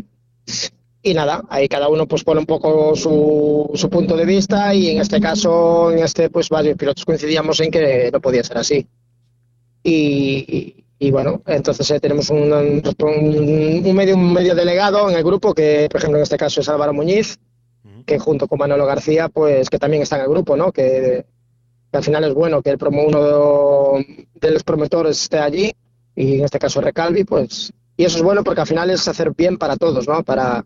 Y 1.03 1.13
nada, 1.13 1.43
ahí 1.49 1.67
cada 1.67 1.89
uno 1.89 2.07
pues 2.07 2.23
pone 2.23 2.39
un 2.39 2.45
poco 2.45 2.95
su, 2.95 3.69
su 3.75 3.89
punto 3.89 4.15
de 4.17 4.25
vista 4.25 4.73
y 4.73 4.89
en 4.89 5.01
este 5.01 5.19
caso, 5.19 5.91
en 5.91 5.99
este, 5.99 6.29
pues 6.29 6.49
varios 6.49 6.77
pilotos 6.77 7.05
coincidíamos 7.05 7.59
en 7.59 7.71
que 7.71 8.09
no 8.11 8.19
podía 8.19 8.43
ser 8.43 8.57
así. 8.57 8.87
Y, 9.83 10.45
y, 10.47 10.85
y 10.99 11.11
bueno, 11.11 11.41
entonces 11.45 11.89
eh, 11.91 11.99
tenemos 11.99 12.29
un, 12.29 12.51
un, 12.51 12.81
un, 12.99 13.95
medio, 13.95 14.15
un 14.15 14.33
medio 14.33 14.55
delegado 14.55 15.09
en 15.09 15.15
el 15.15 15.23
grupo, 15.23 15.53
que 15.53 15.87
por 15.91 15.99
ejemplo 15.99 16.17
en 16.17 16.23
este 16.23 16.37
caso 16.37 16.61
es 16.61 16.69
Álvaro 16.69 16.93
Muñiz, 16.93 17.37
que 18.05 18.17
junto 18.17 18.47
con 18.47 18.59
Manolo 18.59 18.85
García, 18.85 19.29
pues 19.29 19.69
que 19.69 19.77
también 19.77 20.03
está 20.03 20.15
en 20.15 20.23
el 20.23 20.29
grupo, 20.29 20.57
¿no? 20.57 20.71
Que, 20.71 21.25
que 21.97 21.99
al 21.99 22.03
final 22.03 22.23
es 22.25 22.33
bueno 22.35 22.61
que 22.61 22.69
el 22.69 22.77
promo 22.77 23.03
uno 23.03 23.97
de 24.35 24.51
los 24.51 24.63
promotores 24.63 25.19
esté 25.23 25.39
allí 25.39 25.73
y 26.15 26.35
en 26.35 26.45
este 26.45 26.59
caso 26.59 26.79
Recalvi, 26.79 27.23
pues 27.23 27.73
y 27.95 28.05
eso 28.05 28.17
es 28.17 28.23
bueno 28.23 28.43
porque 28.43 28.61
al 28.61 28.67
final 28.67 28.91
es 28.91 29.07
hacer 29.07 29.33
bien 29.35 29.57
para 29.57 29.75
todos, 29.77 30.07
¿no? 30.07 30.23
Para 30.23 30.63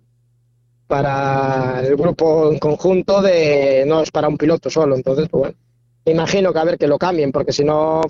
para 0.88 1.82
el 1.88 1.96
grupo 1.96 2.52
en 2.52 2.60
conjunto 2.60 3.22
de 3.22 3.86
no 3.88 4.02
es 4.02 4.12
para 4.12 4.28
un 4.28 4.38
piloto 4.38 4.70
solo, 4.70 4.96
entonces 4.96 5.30
pues 5.30 5.42
bueno, 5.42 5.58
me 6.06 6.12
imagino 6.12 6.52
que 6.52 6.60
a 6.60 6.66
ver 6.66 6.78
que 6.78 6.88
lo 6.88 6.98
cambien 6.98 7.32
porque 7.32 7.54
si 7.54 7.64
no 7.64 8.02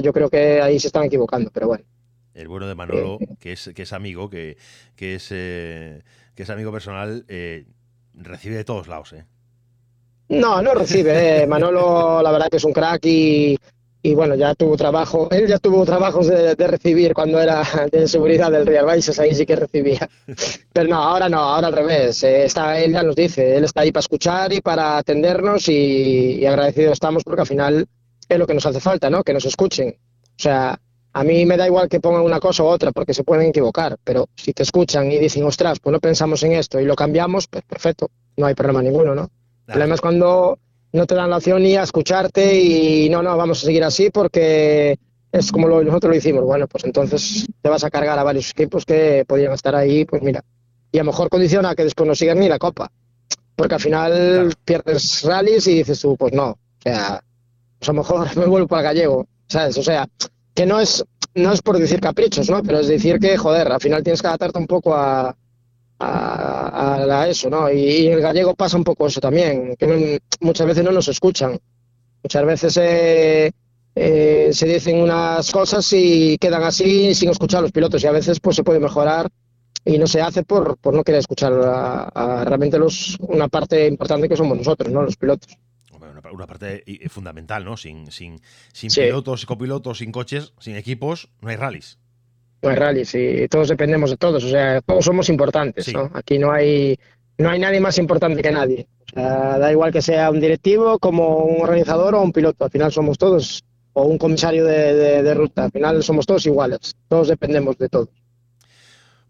yo 0.00 0.12
creo 0.12 0.30
que 0.30 0.62
ahí 0.62 0.78
se 0.78 0.86
están 0.86 1.02
equivocando, 1.04 1.50
pero 1.52 1.66
bueno. 1.66 1.84
El 2.34 2.46
bueno 2.46 2.68
de 2.68 2.76
Manolo, 2.76 3.18
eh, 3.20 3.26
que 3.40 3.52
es 3.52 3.70
que 3.74 3.82
es 3.82 3.92
amigo, 3.92 4.30
que, 4.30 4.56
que 4.94 5.16
es 5.16 5.28
eh, 5.32 6.02
que 6.36 6.44
es 6.44 6.50
amigo 6.50 6.70
personal, 6.70 7.24
eh, 7.26 7.66
recibe 8.14 8.54
de 8.54 8.64
todos 8.64 8.86
lados, 8.86 9.12
¿eh? 9.12 9.26
No, 10.32 10.62
no 10.62 10.74
recibe. 10.74 11.42
Eh. 11.42 11.46
Manolo, 11.48 12.22
la 12.22 12.32
verdad 12.32 12.48
que 12.48 12.56
es 12.56 12.64
un 12.64 12.72
crack 12.72 13.04
y, 13.04 13.58
y, 14.02 14.14
bueno, 14.14 14.34
ya 14.34 14.54
tuvo 14.54 14.76
trabajo. 14.76 15.28
Él 15.30 15.46
ya 15.46 15.58
tuvo 15.58 15.84
trabajos 15.84 16.26
de, 16.26 16.54
de, 16.54 16.66
recibir 16.66 17.12
cuando 17.12 17.38
era 17.40 17.62
de 17.90 18.08
seguridad 18.08 18.50
del 18.50 18.66
Real 18.66 18.86
Baixas, 18.86 19.18
ahí 19.18 19.34
sí 19.34 19.44
que 19.44 19.56
recibía. 19.56 20.08
Pero 20.72 20.88
no, 20.88 20.96
ahora 20.96 21.28
no, 21.28 21.38
ahora 21.38 21.68
al 21.68 21.74
revés. 21.74 22.22
Eh, 22.22 22.44
está, 22.44 22.80
él 22.80 22.92
ya 22.92 23.02
nos 23.02 23.14
dice, 23.14 23.56
él 23.56 23.64
está 23.64 23.82
ahí 23.82 23.92
para 23.92 24.00
escuchar 24.00 24.52
y 24.52 24.60
para 24.60 24.98
atendernos 24.98 25.68
y, 25.68 26.38
y 26.40 26.46
agradecidos 26.46 26.94
estamos 26.94 27.24
porque 27.24 27.42
al 27.42 27.46
final 27.46 27.86
es 28.28 28.38
lo 28.38 28.46
que 28.46 28.54
nos 28.54 28.66
hace 28.66 28.80
falta, 28.80 29.10
¿no? 29.10 29.22
Que 29.22 29.34
nos 29.34 29.44
escuchen. 29.44 29.90
O 29.90 30.42
sea, 30.42 30.80
a 31.12 31.24
mí 31.24 31.44
me 31.44 31.58
da 31.58 31.66
igual 31.66 31.90
que 31.90 32.00
pongan 32.00 32.22
una 32.22 32.40
cosa 32.40 32.62
u 32.62 32.66
otra 32.66 32.90
porque 32.90 33.12
se 33.12 33.22
pueden 33.22 33.48
equivocar, 33.48 33.98
pero 34.02 34.30
si 34.34 34.54
te 34.54 34.62
escuchan 34.62 35.12
y 35.12 35.18
dicen, 35.18 35.44
ostras, 35.44 35.78
pues 35.78 35.92
no 35.92 36.00
pensamos 36.00 36.42
en 36.42 36.52
esto 36.52 36.80
y 36.80 36.86
lo 36.86 36.96
cambiamos, 36.96 37.48
pues 37.48 37.64
perfecto, 37.64 38.08
no 38.38 38.46
hay 38.46 38.54
problema 38.54 38.82
ninguno, 38.82 39.14
¿no? 39.14 39.28
El 39.72 39.76
problema 39.76 39.94
es 39.94 40.00
cuando 40.02 40.58
no 40.92 41.06
te 41.06 41.14
dan 41.14 41.30
la 41.30 41.38
opción 41.38 41.62
ni 41.62 41.76
a 41.76 41.82
escucharte 41.84 42.60
y 42.60 43.08
no, 43.08 43.22
no, 43.22 43.34
vamos 43.38 43.62
a 43.62 43.64
seguir 43.64 43.82
así 43.82 44.10
porque 44.10 44.98
es 45.32 45.50
como 45.50 45.66
lo, 45.66 45.82
nosotros 45.82 46.10
lo 46.10 46.18
hicimos. 46.18 46.44
Bueno, 46.44 46.68
pues 46.68 46.84
entonces 46.84 47.46
te 47.62 47.70
vas 47.70 47.82
a 47.82 47.88
cargar 47.88 48.18
a 48.18 48.22
varios 48.22 48.50
equipos 48.50 48.84
que 48.84 49.24
podían 49.26 49.50
estar 49.54 49.74
ahí, 49.74 50.04
pues 50.04 50.20
mira, 50.20 50.44
y 50.90 50.98
a 50.98 51.04
lo 51.04 51.10
mejor 51.10 51.30
condiciona 51.30 51.74
que 51.74 51.84
después 51.84 52.06
no 52.06 52.14
sigan 52.14 52.38
ni 52.38 52.50
la 52.50 52.58
copa, 52.58 52.92
porque 53.56 53.76
al 53.76 53.80
final 53.80 54.12
claro. 54.12 54.50
pierdes 54.62 55.22
rallies 55.22 55.66
y 55.68 55.76
dices 55.76 56.00
tú, 56.00 56.18
pues 56.18 56.34
no, 56.34 56.50
o 56.50 56.58
sea, 56.82 57.24
pues 57.78 57.88
a 57.88 57.92
lo 57.94 57.98
mejor 58.02 58.36
me 58.36 58.44
vuelvo 58.44 58.68
para 58.68 58.82
gallego, 58.82 59.26
¿sabes? 59.48 59.78
O 59.78 59.82
sea, 59.82 60.06
que 60.54 60.66
no 60.66 60.80
es, 60.80 61.02
no 61.34 61.50
es 61.50 61.62
por 61.62 61.78
decir 61.78 61.98
caprichos, 61.98 62.50
¿no? 62.50 62.62
Pero 62.62 62.80
es 62.80 62.88
decir 62.88 63.18
que, 63.18 63.38
joder, 63.38 63.72
al 63.72 63.80
final 63.80 64.02
tienes 64.02 64.20
que 64.20 64.28
adaptarte 64.28 64.58
un 64.58 64.66
poco 64.66 64.94
a, 64.94 65.34
a, 66.02 67.22
a 67.22 67.28
eso, 67.28 67.48
¿no? 67.50 67.70
Y, 67.70 67.78
y, 67.78 68.06
el 68.08 68.20
gallego 68.20 68.54
pasa 68.54 68.76
un 68.76 68.84
poco 68.84 69.06
eso 69.06 69.20
también, 69.20 69.76
que 69.76 69.86
no, 69.86 69.96
muchas 70.40 70.66
veces 70.66 70.84
no 70.84 70.92
nos 70.92 71.08
escuchan. 71.08 71.58
Muchas 72.22 72.44
veces 72.44 72.76
eh, 72.80 73.52
eh, 73.94 74.50
se 74.52 74.66
dicen 74.66 75.00
unas 75.00 75.50
cosas 75.50 75.90
y 75.92 76.38
quedan 76.38 76.62
así 76.62 77.14
sin 77.14 77.30
escuchar 77.30 77.58
a 77.58 77.62
los 77.62 77.72
pilotos 77.72 78.02
y 78.02 78.06
a 78.06 78.12
veces 78.12 78.40
pues 78.40 78.56
se 78.56 78.62
puede 78.62 78.78
mejorar 78.80 79.28
y 79.84 79.98
no 79.98 80.06
se 80.06 80.22
hace 80.22 80.44
por, 80.44 80.76
por 80.78 80.94
no 80.94 81.02
querer 81.02 81.18
escuchar 81.18 81.52
a, 81.52 82.04
a 82.04 82.44
realmente 82.44 82.78
los, 82.78 83.16
una 83.20 83.48
parte 83.48 83.88
importante 83.88 84.28
que 84.28 84.36
somos 84.36 84.56
nosotros, 84.56 84.92
¿no? 84.92 85.02
Los 85.02 85.16
pilotos 85.16 85.56
una 86.32 86.46
parte 86.46 86.84
fundamental, 87.08 87.64
¿no? 87.64 87.76
Sin, 87.76 88.10
sin, 88.10 88.40
sin 88.72 88.90
sí. 88.90 89.00
pilotos, 89.02 89.46
copilotos, 89.46 89.98
sin 89.98 90.12
coches, 90.12 90.54
sin 90.58 90.76
equipos, 90.76 91.28
no 91.40 91.48
hay 91.50 91.56
rallies. 91.56 91.98
Hay 92.62 92.76
rallies 92.76 93.14
y 93.14 93.48
todos 93.48 93.68
dependemos 93.68 94.10
de 94.10 94.16
todos, 94.16 94.44
o 94.44 94.48
sea, 94.48 94.80
todos 94.80 95.04
somos 95.04 95.28
importantes, 95.28 95.86
sí. 95.86 95.92
¿no? 95.92 96.10
Aquí 96.14 96.38
no 96.38 96.52
hay, 96.52 96.96
no 97.38 97.50
hay 97.50 97.58
nadie 97.58 97.80
más 97.80 97.98
importante 97.98 98.40
que 98.40 98.52
nadie. 98.52 98.86
O 99.14 99.20
sea, 99.20 99.58
da 99.58 99.72
igual 99.72 99.92
que 99.92 100.00
sea 100.00 100.30
un 100.30 100.40
directivo, 100.40 100.98
como 100.98 101.44
un 101.44 101.62
organizador 101.62 102.14
o 102.14 102.22
un 102.22 102.32
piloto, 102.32 102.64
al 102.64 102.70
final 102.70 102.92
somos 102.92 103.18
todos, 103.18 103.64
o 103.94 104.04
un 104.04 104.16
comisario 104.16 104.64
de, 104.64 104.94
de, 104.94 105.22
de 105.22 105.34
ruta, 105.34 105.64
al 105.64 105.72
final 105.72 106.02
somos 106.02 106.24
todos 106.24 106.46
iguales, 106.46 106.94
todos 107.08 107.28
dependemos 107.28 107.76
de 107.78 107.88
todos. 107.88 108.21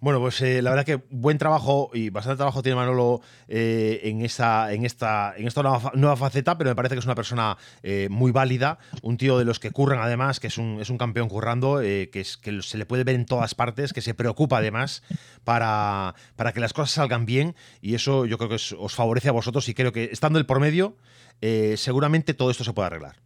Bueno, 0.03 0.19
pues 0.19 0.41
eh, 0.41 0.63
la 0.63 0.71
verdad 0.71 0.85
que 0.85 1.01
buen 1.11 1.39
trabajo 1.39 1.89
y 1.95 2.11
bastante 2.11 2.39
trabajo 2.39 2.61
tiene 2.61 2.75
Manolo 2.75 3.21
eh, 3.47 4.01
en, 4.03 4.23
esa, 4.23 4.73
en, 4.73 4.85
esta, 4.85 5.33
en 5.37 5.47
esta 5.47 5.63
nueva, 5.63 6.17
faceta, 6.17 6.59
pero 6.59 6.71
me 6.71 6.75
parece 6.75 6.97
que 6.97 6.99
es 6.99 7.05
una 7.05 7.15
persona 7.15 7.57
eh, 7.85 8.09
muy 8.11 8.33
válida, 8.33 8.81
un 9.03 9.17
tío 9.17 9.39
de 9.39 9.45
los 9.45 9.61
que 9.61 9.71
curran 9.71 10.01
además, 10.01 10.41
que 10.41 10.49
es 10.49 10.59
un, 10.59 10.81
es 10.81 10.91
un 10.91 10.99
campeón 10.99 11.29
currando, 11.29 11.81
eh, 11.81 12.11
que, 12.13 12.19
es, 12.19 12.37
que 12.37 12.63
se 12.63 12.79
le 12.79 12.85
puede 12.85 13.05
ver 13.05 13.15
en 13.15 13.27
todas 13.27 13.55
partes, 13.55 13.93
que 13.93 14.01
se 14.01 14.13
preocupa 14.13 14.59
además 14.59 15.05
para, 15.45 16.17
para 16.35 16.53
que 16.53 16.59
las 16.59 16.73
cosas 16.73 16.91
salgan 16.91 17.25
bien 17.25 17.55
y 17.81 17.95
eso 17.95 18.27
yo 18.27 18.39
creo 18.39 18.49
que 18.49 18.57
os, 18.57 18.75
os 18.77 18.97
favorece 18.97 19.29
a 19.29 19.33
vosotros 19.33 19.69
y 19.69 19.75
creo 19.75 19.93
que 19.93 20.11
estando 20.11 20.41
el 20.41 20.47
por 20.47 20.59
medio, 20.59 20.97
eh, 21.43 21.77
seguramente 21.77 22.35
todo 22.35 22.51
esto 22.51 22.65
se 22.65 22.73
puede 22.73 22.89
arreglar. 22.89 23.21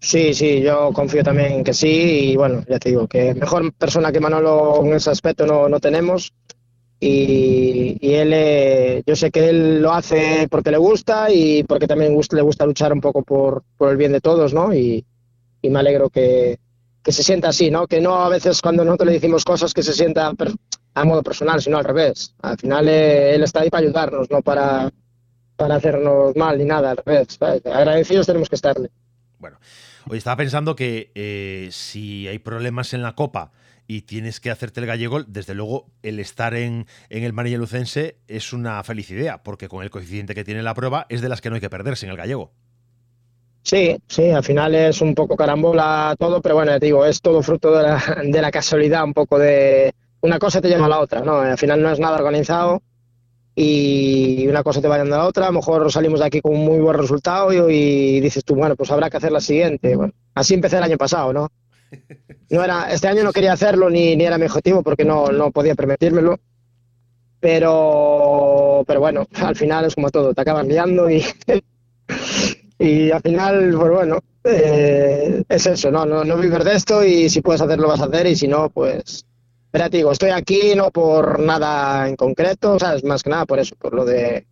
Sí, 0.00 0.32
sí, 0.32 0.62
yo 0.62 0.92
confío 0.92 1.24
también 1.24 1.64
que 1.64 1.74
sí 1.74 2.30
y 2.30 2.36
bueno, 2.36 2.64
ya 2.68 2.78
te 2.78 2.90
digo, 2.90 3.08
que 3.08 3.34
mejor 3.34 3.72
persona 3.74 4.12
que 4.12 4.20
Manolo 4.20 4.84
en 4.84 4.94
ese 4.94 5.10
aspecto 5.10 5.44
no, 5.44 5.68
no 5.68 5.80
tenemos 5.80 6.32
y, 7.00 7.96
y 8.00 8.14
él, 8.14 8.32
eh, 8.32 9.02
yo 9.06 9.14
sé 9.16 9.30
que 9.30 9.48
él 9.48 9.80
lo 9.82 9.92
hace 9.92 10.48
porque 10.50 10.70
le 10.70 10.78
gusta 10.78 11.32
y 11.32 11.62
porque 11.64 11.86
también 11.86 12.14
gusta, 12.14 12.36
le 12.36 12.42
gusta 12.42 12.66
luchar 12.66 12.92
un 12.92 13.00
poco 13.00 13.22
por, 13.22 13.62
por 13.76 13.90
el 13.90 13.96
bien 13.96 14.12
de 14.12 14.20
todos, 14.20 14.52
¿no? 14.52 14.74
Y, 14.74 15.04
y 15.62 15.70
me 15.70 15.78
alegro 15.78 16.10
que, 16.10 16.58
que, 17.02 17.12
se 17.12 17.22
sienta 17.22 17.48
así, 17.48 17.70
¿no? 17.70 17.86
Que 17.86 18.00
no 18.00 18.16
a 18.16 18.28
veces 18.28 18.60
cuando 18.60 18.84
nosotros 18.84 19.08
le 19.08 19.12
decimos 19.14 19.44
cosas 19.44 19.72
que 19.74 19.82
se 19.82 19.92
sienta 19.92 20.32
a 20.94 21.04
modo 21.04 21.22
personal, 21.22 21.62
sino 21.62 21.78
al 21.78 21.84
revés. 21.84 22.34
Al 22.42 22.58
final 22.58 22.88
eh, 22.88 23.34
él 23.34 23.42
está 23.44 23.60
ahí 23.60 23.70
para 23.70 23.84
ayudarnos, 23.84 24.30
no 24.30 24.42
para, 24.42 24.90
para 25.56 25.76
hacernos 25.76 26.34
mal 26.36 26.58
ni 26.58 26.64
nada, 26.64 26.92
al 26.92 26.96
revés. 26.96 27.38
Agradecidos 27.40 28.26
tenemos 28.26 28.48
que 28.48 28.56
estarle. 28.56 28.90
Bueno, 29.38 29.58
hoy 30.08 30.18
estaba 30.18 30.36
pensando 30.36 30.74
que 30.74 31.12
eh, 31.14 31.68
si 31.70 32.26
hay 32.26 32.38
problemas 32.40 32.92
en 32.92 33.02
la 33.02 33.14
Copa 33.14 33.52
y 33.86 34.02
tienes 34.02 34.40
que 34.40 34.50
hacerte 34.50 34.80
el 34.80 34.86
gallego, 34.86 35.22
desde 35.22 35.54
luego 35.54 35.86
el 36.02 36.18
estar 36.18 36.54
en, 36.54 36.86
en 37.08 37.22
el 37.22 37.32
Manilla 37.32 37.56
Lucense 37.56 38.16
es 38.26 38.52
una 38.52 38.82
feliz 38.82 39.10
idea, 39.10 39.42
porque 39.44 39.68
con 39.68 39.82
el 39.84 39.90
coeficiente 39.90 40.34
que 40.34 40.44
tiene 40.44 40.62
la 40.62 40.74
prueba 40.74 41.06
es 41.08 41.20
de 41.20 41.28
las 41.28 41.40
que 41.40 41.50
no 41.50 41.54
hay 41.54 41.60
que 41.60 41.70
perderse 41.70 42.06
en 42.06 42.10
el 42.10 42.18
gallego. 42.18 42.52
Sí, 43.62 43.96
sí, 44.08 44.30
al 44.30 44.42
final 44.42 44.74
es 44.74 45.00
un 45.00 45.14
poco 45.14 45.36
carambola 45.36 46.16
todo, 46.18 46.40
pero 46.42 46.56
bueno, 46.56 46.78
digo, 46.78 47.04
es 47.04 47.20
todo 47.20 47.42
fruto 47.42 47.76
de 47.76 47.82
la, 47.82 48.22
de 48.24 48.42
la 48.42 48.50
casualidad, 48.50 49.04
un 49.04 49.14
poco 49.14 49.38
de 49.38 49.94
una 50.20 50.38
cosa 50.38 50.60
te 50.60 50.68
lleva 50.68 50.86
a 50.86 50.88
la 50.88 50.98
otra, 50.98 51.20
¿no? 51.20 51.36
Al 51.36 51.58
final 51.58 51.80
no 51.80 51.90
es 51.90 52.00
nada 52.00 52.16
organizado 52.16 52.82
y 53.60 54.46
una 54.46 54.62
cosa 54.62 54.80
te 54.80 54.86
va 54.86 54.98
dando 54.98 55.16
a 55.16 55.18
la 55.18 55.26
otra, 55.26 55.46
a 55.46 55.48
lo 55.48 55.58
mejor 55.58 55.90
salimos 55.90 56.20
de 56.20 56.26
aquí 56.26 56.40
con 56.40 56.54
un 56.54 56.64
muy 56.64 56.78
buen 56.78 56.96
resultado 56.96 57.52
y, 57.52 57.74
y 57.74 58.20
dices 58.20 58.44
tú, 58.44 58.54
bueno, 58.54 58.76
pues 58.76 58.88
habrá 58.92 59.10
que 59.10 59.16
hacer 59.16 59.32
la 59.32 59.40
siguiente. 59.40 59.96
Bueno, 59.96 60.12
así 60.34 60.54
empecé 60.54 60.76
el 60.76 60.84
año 60.84 60.96
pasado, 60.96 61.32
¿no? 61.32 61.48
No 62.50 62.64
era, 62.64 62.90
este 62.90 63.08
año 63.08 63.24
no 63.24 63.32
quería 63.32 63.52
hacerlo 63.52 63.90
ni, 63.90 64.16
ni 64.16 64.24
era 64.24 64.38
mi 64.38 64.46
objetivo 64.46 64.82
porque 64.82 65.04
no, 65.04 65.32
no 65.32 65.50
podía 65.50 65.74
permitírmelo. 65.74 66.38
Pero, 67.40 68.84
pero 68.86 69.00
bueno, 69.00 69.26
al 69.34 69.56
final 69.56 69.84
es 69.84 69.94
como 69.96 70.08
todo, 70.10 70.32
te 70.32 70.40
acabas 70.40 70.66
liando 70.66 71.10
y, 71.10 71.24
y 72.78 73.10
al 73.10 73.20
final, 73.20 73.74
pues 73.76 73.92
bueno, 73.92 74.18
eh, 74.44 75.42
es 75.48 75.66
eso, 75.66 75.90
¿no? 75.90 76.06
¿no? 76.06 76.24
No 76.24 76.36
vivir 76.36 76.62
de 76.62 76.74
esto 76.74 77.04
y 77.04 77.28
si 77.28 77.40
puedes 77.40 77.60
hacerlo 77.60 77.88
vas 77.88 78.00
a 78.00 78.04
hacer 78.04 78.28
y 78.28 78.36
si 78.36 78.46
no, 78.46 78.70
pues... 78.70 79.26
Pero 79.70 79.88
digo, 79.88 80.12
estoy 80.12 80.30
aquí 80.30 80.74
no 80.74 80.90
por 80.90 81.40
nada 81.40 82.08
en 82.08 82.16
concreto, 82.16 82.78
¿sabes? 82.78 83.04
Más 83.04 83.22
que 83.22 83.30
nada 83.30 83.46
por 83.46 83.58
eso, 83.58 83.76
por 83.76 83.94
lo 83.94 84.04
de 84.04 84.46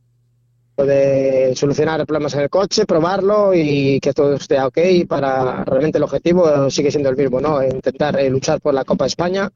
de 0.84 1.54
solucionar 1.56 2.04
problemas 2.06 2.34
en 2.34 2.40
el 2.40 2.50
coche, 2.50 2.84
probarlo 2.84 3.54
y 3.54 3.98
que 4.00 4.12
todo 4.12 4.34
esté 4.34 4.60
ok 4.60 4.78
para 5.08 5.64
realmente 5.64 5.96
el 5.98 6.04
objetivo 6.04 6.68
sigue 6.70 6.90
siendo 6.90 7.08
el 7.08 7.16
mismo, 7.16 7.40
¿no? 7.40 7.62
Intentar 7.62 8.18
eh, 8.20 8.28
luchar 8.28 8.60
por 8.60 8.74
la 8.74 8.84
Copa 8.84 9.04
de 9.04 9.08
España 9.08 9.50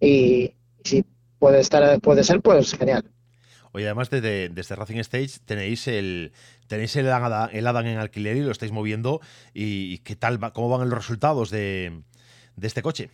y 0.00 0.52
si 0.82 1.04
puede 1.38 1.60
estar 1.60 2.00
puede 2.00 2.24
ser 2.24 2.40
pues 2.40 2.74
genial. 2.74 3.04
Oye, 3.72 3.84
además 3.84 4.10
desde, 4.10 4.48
desde 4.48 4.74
Racing 4.74 4.98
Stage 4.98 5.38
tenéis 5.44 5.86
el 5.86 6.32
tenéis 6.66 6.96
el 6.96 7.08
Adam, 7.08 7.48
el 7.52 7.66
Adam 7.66 7.86
en 7.86 7.98
alquiler 7.98 8.36
y 8.36 8.40
lo 8.40 8.50
estáis 8.50 8.72
moviendo 8.72 9.20
y, 9.54 9.98
qué 9.98 10.16
tal 10.16 10.40
cómo 10.52 10.68
van 10.68 10.88
los 10.88 10.98
resultados 10.98 11.50
de, 11.50 12.02
de 12.56 12.66
este 12.66 12.82
coche. 12.82 13.10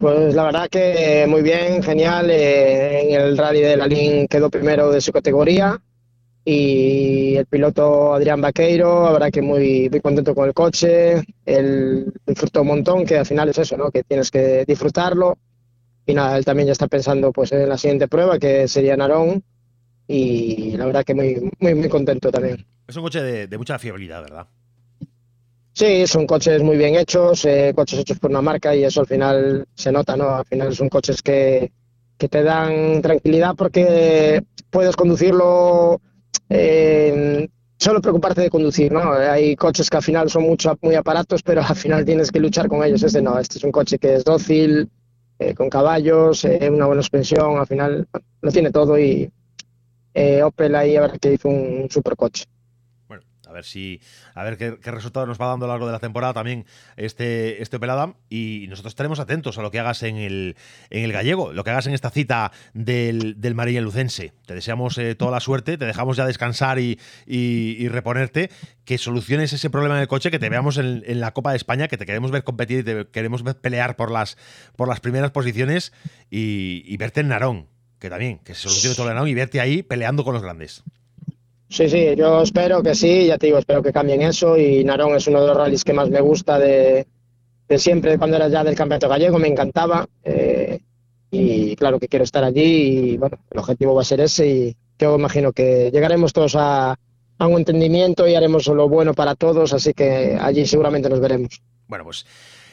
Pues 0.00 0.34
la 0.34 0.44
verdad 0.44 0.70
que 0.70 1.26
muy 1.28 1.42
bien, 1.42 1.82
genial. 1.82 2.30
Eh, 2.30 3.02
en 3.02 3.20
el 3.20 3.36
rally 3.36 3.60
de 3.60 3.76
la 3.76 3.86
LIN 3.86 4.28
quedó 4.28 4.48
primero 4.48 4.90
de 4.90 5.02
su 5.02 5.12
categoría 5.12 5.78
y 6.42 7.36
el 7.36 7.44
piloto 7.44 8.14
Adrián 8.14 8.40
Vaqueiro, 8.40 9.06
habrá 9.06 9.30
que 9.30 9.42
muy, 9.42 9.90
muy 9.90 10.00
contento 10.00 10.34
con 10.34 10.48
el 10.48 10.54
coche, 10.54 11.22
él 11.44 12.10
disfrutó 12.26 12.62
un 12.62 12.68
montón, 12.68 13.04
que 13.04 13.18
al 13.18 13.26
final 13.26 13.50
es 13.50 13.58
eso, 13.58 13.76
¿no? 13.76 13.90
que 13.90 14.02
tienes 14.02 14.30
que 14.30 14.64
disfrutarlo 14.64 15.36
y 16.06 16.14
nada, 16.14 16.38
él 16.38 16.46
también 16.46 16.68
ya 16.68 16.72
está 16.72 16.88
pensando 16.88 17.30
pues 17.30 17.52
en 17.52 17.68
la 17.68 17.76
siguiente 17.76 18.08
prueba 18.08 18.38
que 18.38 18.68
sería 18.68 18.96
Narón 18.96 19.44
y 20.08 20.78
la 20.78 20.86
verdad 20.86 21.04
que 21.04 21.14
muy, 21.14 21.50
muy, 21.58 21.74
muy 21.74 21.90
contento 21.90 22.32
también. 22.32 22.66
Es 22.88 22.96
un 22.96 23.02
coche 23.02 23.22
de, 23.22 23.58
mucha 23.58 23.78
fiabilidad, 23.78 24.22
¿verdad? 24.22 24.46
Sí, 25.80 26.06
son 26.06 26.26
coches 26.26 26.62
muy 26.62 26.76
bien 26.76 26.94
hechos, 26.96 27.42
eh, 27.46 27.72
coches 27.74 28.00
hechos 28.00 28.18
por 28.18 28.30
una 28.30 28.42
marca 28.42 28.76
y 28.76 28.84
eso 28.84 29.00
al 29.00 29.06
final 29.06 29.66
se 29.74 29.90
nota, 29.90 30.14
¿no? 30.14 30.28
Al 30.28 30.44
final 30.44 30.74
son 30.76 30.90
coches 30.90 31.22
que, 31.22 31.72
que 32.18 32.28
te 32.28 32.42
dan 32.42 33.00
tranquilidad 33.00 33.54
porque 33.56 34.42
puedes 34.68 34.94
conducirlo 34.94 35.98
eh, 36.50 37.48
solo 37.78 38.02
preocuparte 38.02 38.42
de 38.42 38.50
conducir, 38.50 38.92
¿no? 38.92 39.10
Hay 39.12 39.56
coches 39.56 39.88
que 39.88 39.96
al 39.96 40.02
final 40.02 40.28
son 40.28 40.42
mucho, 40.42 40.78
muy 40.82 40.96
aparatos, 40.96 41.42
pero 41.42 41.62
al 41.62 41.76
final 41.76 42.04
tienes 42.04 42.30
que 42.30 42.40
luchar 42.40 42.68
con 42.68 42.84
ellos. 42.84 43.02
Este 43.02 43.22
no, 43.22 43.38
este 43.38 43.56
es 43.56 43.64
un 43.64 43.72
coche 43.72 43.98
que 43.98 44.16
es 44.16 44.24
dócil, 44.24 44.90
eh, 45.38 45.54
con 45.54 45.70
caballos, 45.70 46.44
eh, 46.44 46.68
una 46.70 46.84
buena 46.84 47.00
suspensión, 47.00 47.56
al 47.58 47.66
final 47.66 48.06
lo 48.42 48.52
tiene 48.52 48.70
todo 48.70 48.98
y 48.98 49.32
eh, 50.12 50.42
Opel 50.42 50.74
ahí 50.74 50.96
a 50.96 51.00
ver 51.00 51.18
que 51.18 51.32
hizo 51.32 51.48
un 51.48 51.88
supercoche 51.88 52.44
a 53.50 53.52
ver 53.52 53.64
si 53.64 54.00
a 54.34 54.44
ver 54.44 54.56
qué, 54.56 54.90
resultado 54.90 55.26
nos 55.26 55.40
va 55.40 55.48
dando 55.48 55.66
a 55.66 55.68
lo 55.68 55.74
largo 55.74 55.86
de 55.86 55.92
la 55.92 55.98
temporada 55.98 56.32
también 56.32 56.64
este, 56.96 57.60
este 57.62 57.78
y 58.28 58.66
nosotros 58.68 58.92
estaremos 58.92 59.20
atentos 59.20 59.58
a 59.58 59.62
lo 59.62 59.70
que 59.70 59.80
hagas 59.80 60.02
en 60.02 60.16
el, 60.16 60.56
en 60.90 61.04
el 61.04 61.12
gallego, 61.12 61.52
lo 61.52 61.64
que 61.64 61.70
hagas 61.70 61.86
en 61.86 61.94
esta 61.94 62.10
cita 62.10 62.52
del, 62.72 63.40
del 63.40 63.54
María 63.54 63.80
Lucense. 63.80 64.32
Te 64.46 64.54
deseamos 64.54 64.96
eh, 64.98 65.14
toda 65.14 65.32
la 65.32 65.40
suerte, 65.40 65.76
te 65.76 65.86
dejamos 65.86 66.16
ya 66.16 66.26
descansar 66.26 66.78
y, 66.78 66.98
y, 67.26 67.88
reponerte, 67.88 68.50
que 68.84 68.98
soluciones 68.98 69.52
ese 69.52 69.70
problema 69.70 69.96
en 69.96 70.02
el 70.02 70.08
coche, 70.08 70.30
que 70.30 70.38
te 70.38 70.48
veamos 70.48 70.78
en, 70.78 71.20
la 71.20 71.32
Copa 71.32 71.50
de 71.50 71.56
España, 71.56 71.88
que 71.88 71.96
te 71.96 72.06
queremos 72.06 72.30
ver 72.30 72.44
competir 72.44 72.80
y 72.80 72.82
te 72.84 73.06
queremos 73.08 73.42
ver 73.42 73.56
pelear 73.56 73.96
por 73.96 74.10
las, 74.10 74.36
por 74.76 74.88
las 74.88 75.00
primeras 75.00 75.30
posiciones 75.30 75.92
y, 76.30 76.84
y 76.86 76.96
verte 76.96 77.20
en 77.20 77.28
Narón, 77.28 77.66
que 77.98 78.10
también, 78.10 78.38
que 78.38 78.54
se 78.54 78.62
solucione 78.62 78.94
todo 78.94 79.08
el 79.08 79.14
Narón 79.14 79.28
y 79.28 79.34
verte 79.34 79.60
ahí 79.60 79.82
peleando 79.82 80.24
con 80.24 80.34
los 80.34 80.42
grandes. 80.42 80.84
Sí, 81.70 81.88
sí, 81.88 82.16
yo 82.16 82.42
espero 82.42 82.82
que 82.82 82.96
sí, 82.96 83.26
ya 83.26 83.38
te 83.38 83.46
digo, 83.46 83.58
espero 83.58 83.80
que 83.80 83.92
cambien 83.92 84.22
eso 84.22 84.58
y 84.58 84.82
Narón 84.82 85.14
es 85.14 85.28
uno 85.28 85.40
de 85.40 85.46
los 85.46 85.56
rallies 85.56 85.84
que 85.84 85.92
más 85.92 86.10
me 86.10 86.20
gusta 86.20 86.58
de, 86.58 87.06
de 87.68 87.78
siempre, 87.78 88.18
cuando 88.18 88.36
era 88.36 88.48
ya 88.48 88.64
del 88.64 88.74
Campeonato 88.74 89.08
Gallego, 89.08 89.38
me 89.38 89.46
encantaba 89.46 90.04
eh, 90.24 90.80
y 91.30 91.76
claro 91.76 92.00
que 92.00 92.08
quiero 92.08 92.24
estar 92.24 92.42
allí 92.42 93.12
y 93.12 93.16
bueno, 93.18 93.38
el 93.48 93.58
objetivo 93.60 93.94
va 93.94 94.02
a 94.02 94.04
ser 94.04 94.20
ese 94.20 94.48
y 94.48 94.76
yo 94.98 95.14
imagino 95.14 95.52
que 95.52 95.92
llegaremos 95.92 96.32
todos 96.32 96.56
a, 96.56 96.98
un 97.38 97.56
entendimiento 97.56 98.26
y 98.26 98.34
haremos 98.34 98.66
lo 98.66 98.88
bueno 98.88 99.14
para 99.14 99.36
todos, 99.36 99.72
así 99.72 99.94
que 99.94 100.36
allí 100.40 100.66
seguramente 100.66 101.08
nos 101.08 101.20
veremos. 101.20 101.62
Bueno, 101.86 102.02
pues 102.02 102.26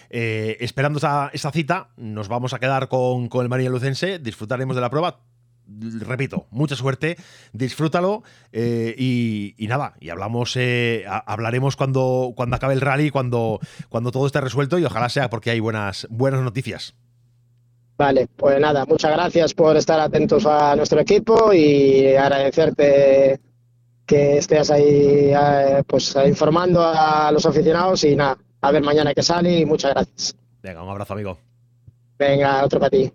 eh, 0.09 0.57
esperando 0.59 0.97
esa, 0.97 1.29
esa, 1.31 1.51
cita, 1.51 1.91
nos 1.97 2.27
vamos 2.27 2.53
a 2.53 2.59
quedar 2.59 2.87
con, 2.87 3.29
con 3.29 3.43
el 3.43 3.49
María 3.49 3.69
Lucense, 3.69 4.17
disfrutaremos 4.17 4.75
de 4.75 4.81
la 4.81 4.89
prueba 4.89 5.19
repito, 5.67 6.47
mucha 6.49 6.75
suerte, 6.75 7.17
disfrútalo 7.53 8.23
eh, 8.51 8.95
y, 8.97 9.67
nada, 9.67 9.95
y 9.99 10.09
hablamos, 10.09 10.55
eh, 10.55 11.05
hablaremos 11.07 11.75
cuando, 11.75 12.33
cuando 12.35 12.55
acabe 12.55 12.73
el 12.73 12.81
rally, 12.81 13.09
cuando, 13.09 13.59
cuando 13.89 14.11
todo 14.11 14.25
esté 14.27 14.41
resuelto 14.41 14.79
y 14.79 14.85
ojalá 14.85 15.09
sea 15.09 15.29
porque 15.29 15.51
hay 15.51 15.59
buenas, 15.59 16.07
buenas 16.09 16.41
noticias. 16.41 16.95
Vale, 17.97 18.27
pues 18.35 18.59
nada, 18.59 18.85
muchas 18.85 19.11
gracias 19.11 19.53
por 19.53 19.75
estar 19.75 19.99
atentos 19.99 20.45
a 20.45 20.75
nuestro 20.75 20.99
equipo 20.99 21.51
y 21.51 22.15
agradecerte 22.15 23.39
que 24.05 24.37
estés 24.37 24.69
ahí 24.69 25.31
eh, 25.33 25.83
pues 25.85 26.15
informando 26.25 26.81
a 26.83 27.31
los 27.31 27.45
aficionados 27.45 28.03
y 28.03 28.15
nada, 28.15 28.37
a 28.61 28.71
ver 28.71 28.83
mañana 28.83 29.13
que 29.13 29.23
sale 29.23 29.59
y 29.59 29.65
muchas 29.65 29.93
gracias. 29.93 30.35
Venga, 30.61 30.83
un 30.83 30.89
abrazo 30.89 31.13
amigo. 31.13 31.37
Venga, 32.17 32.63
otro 32.63 32.79
para 32.79 32.91
ti. 32.91 33.11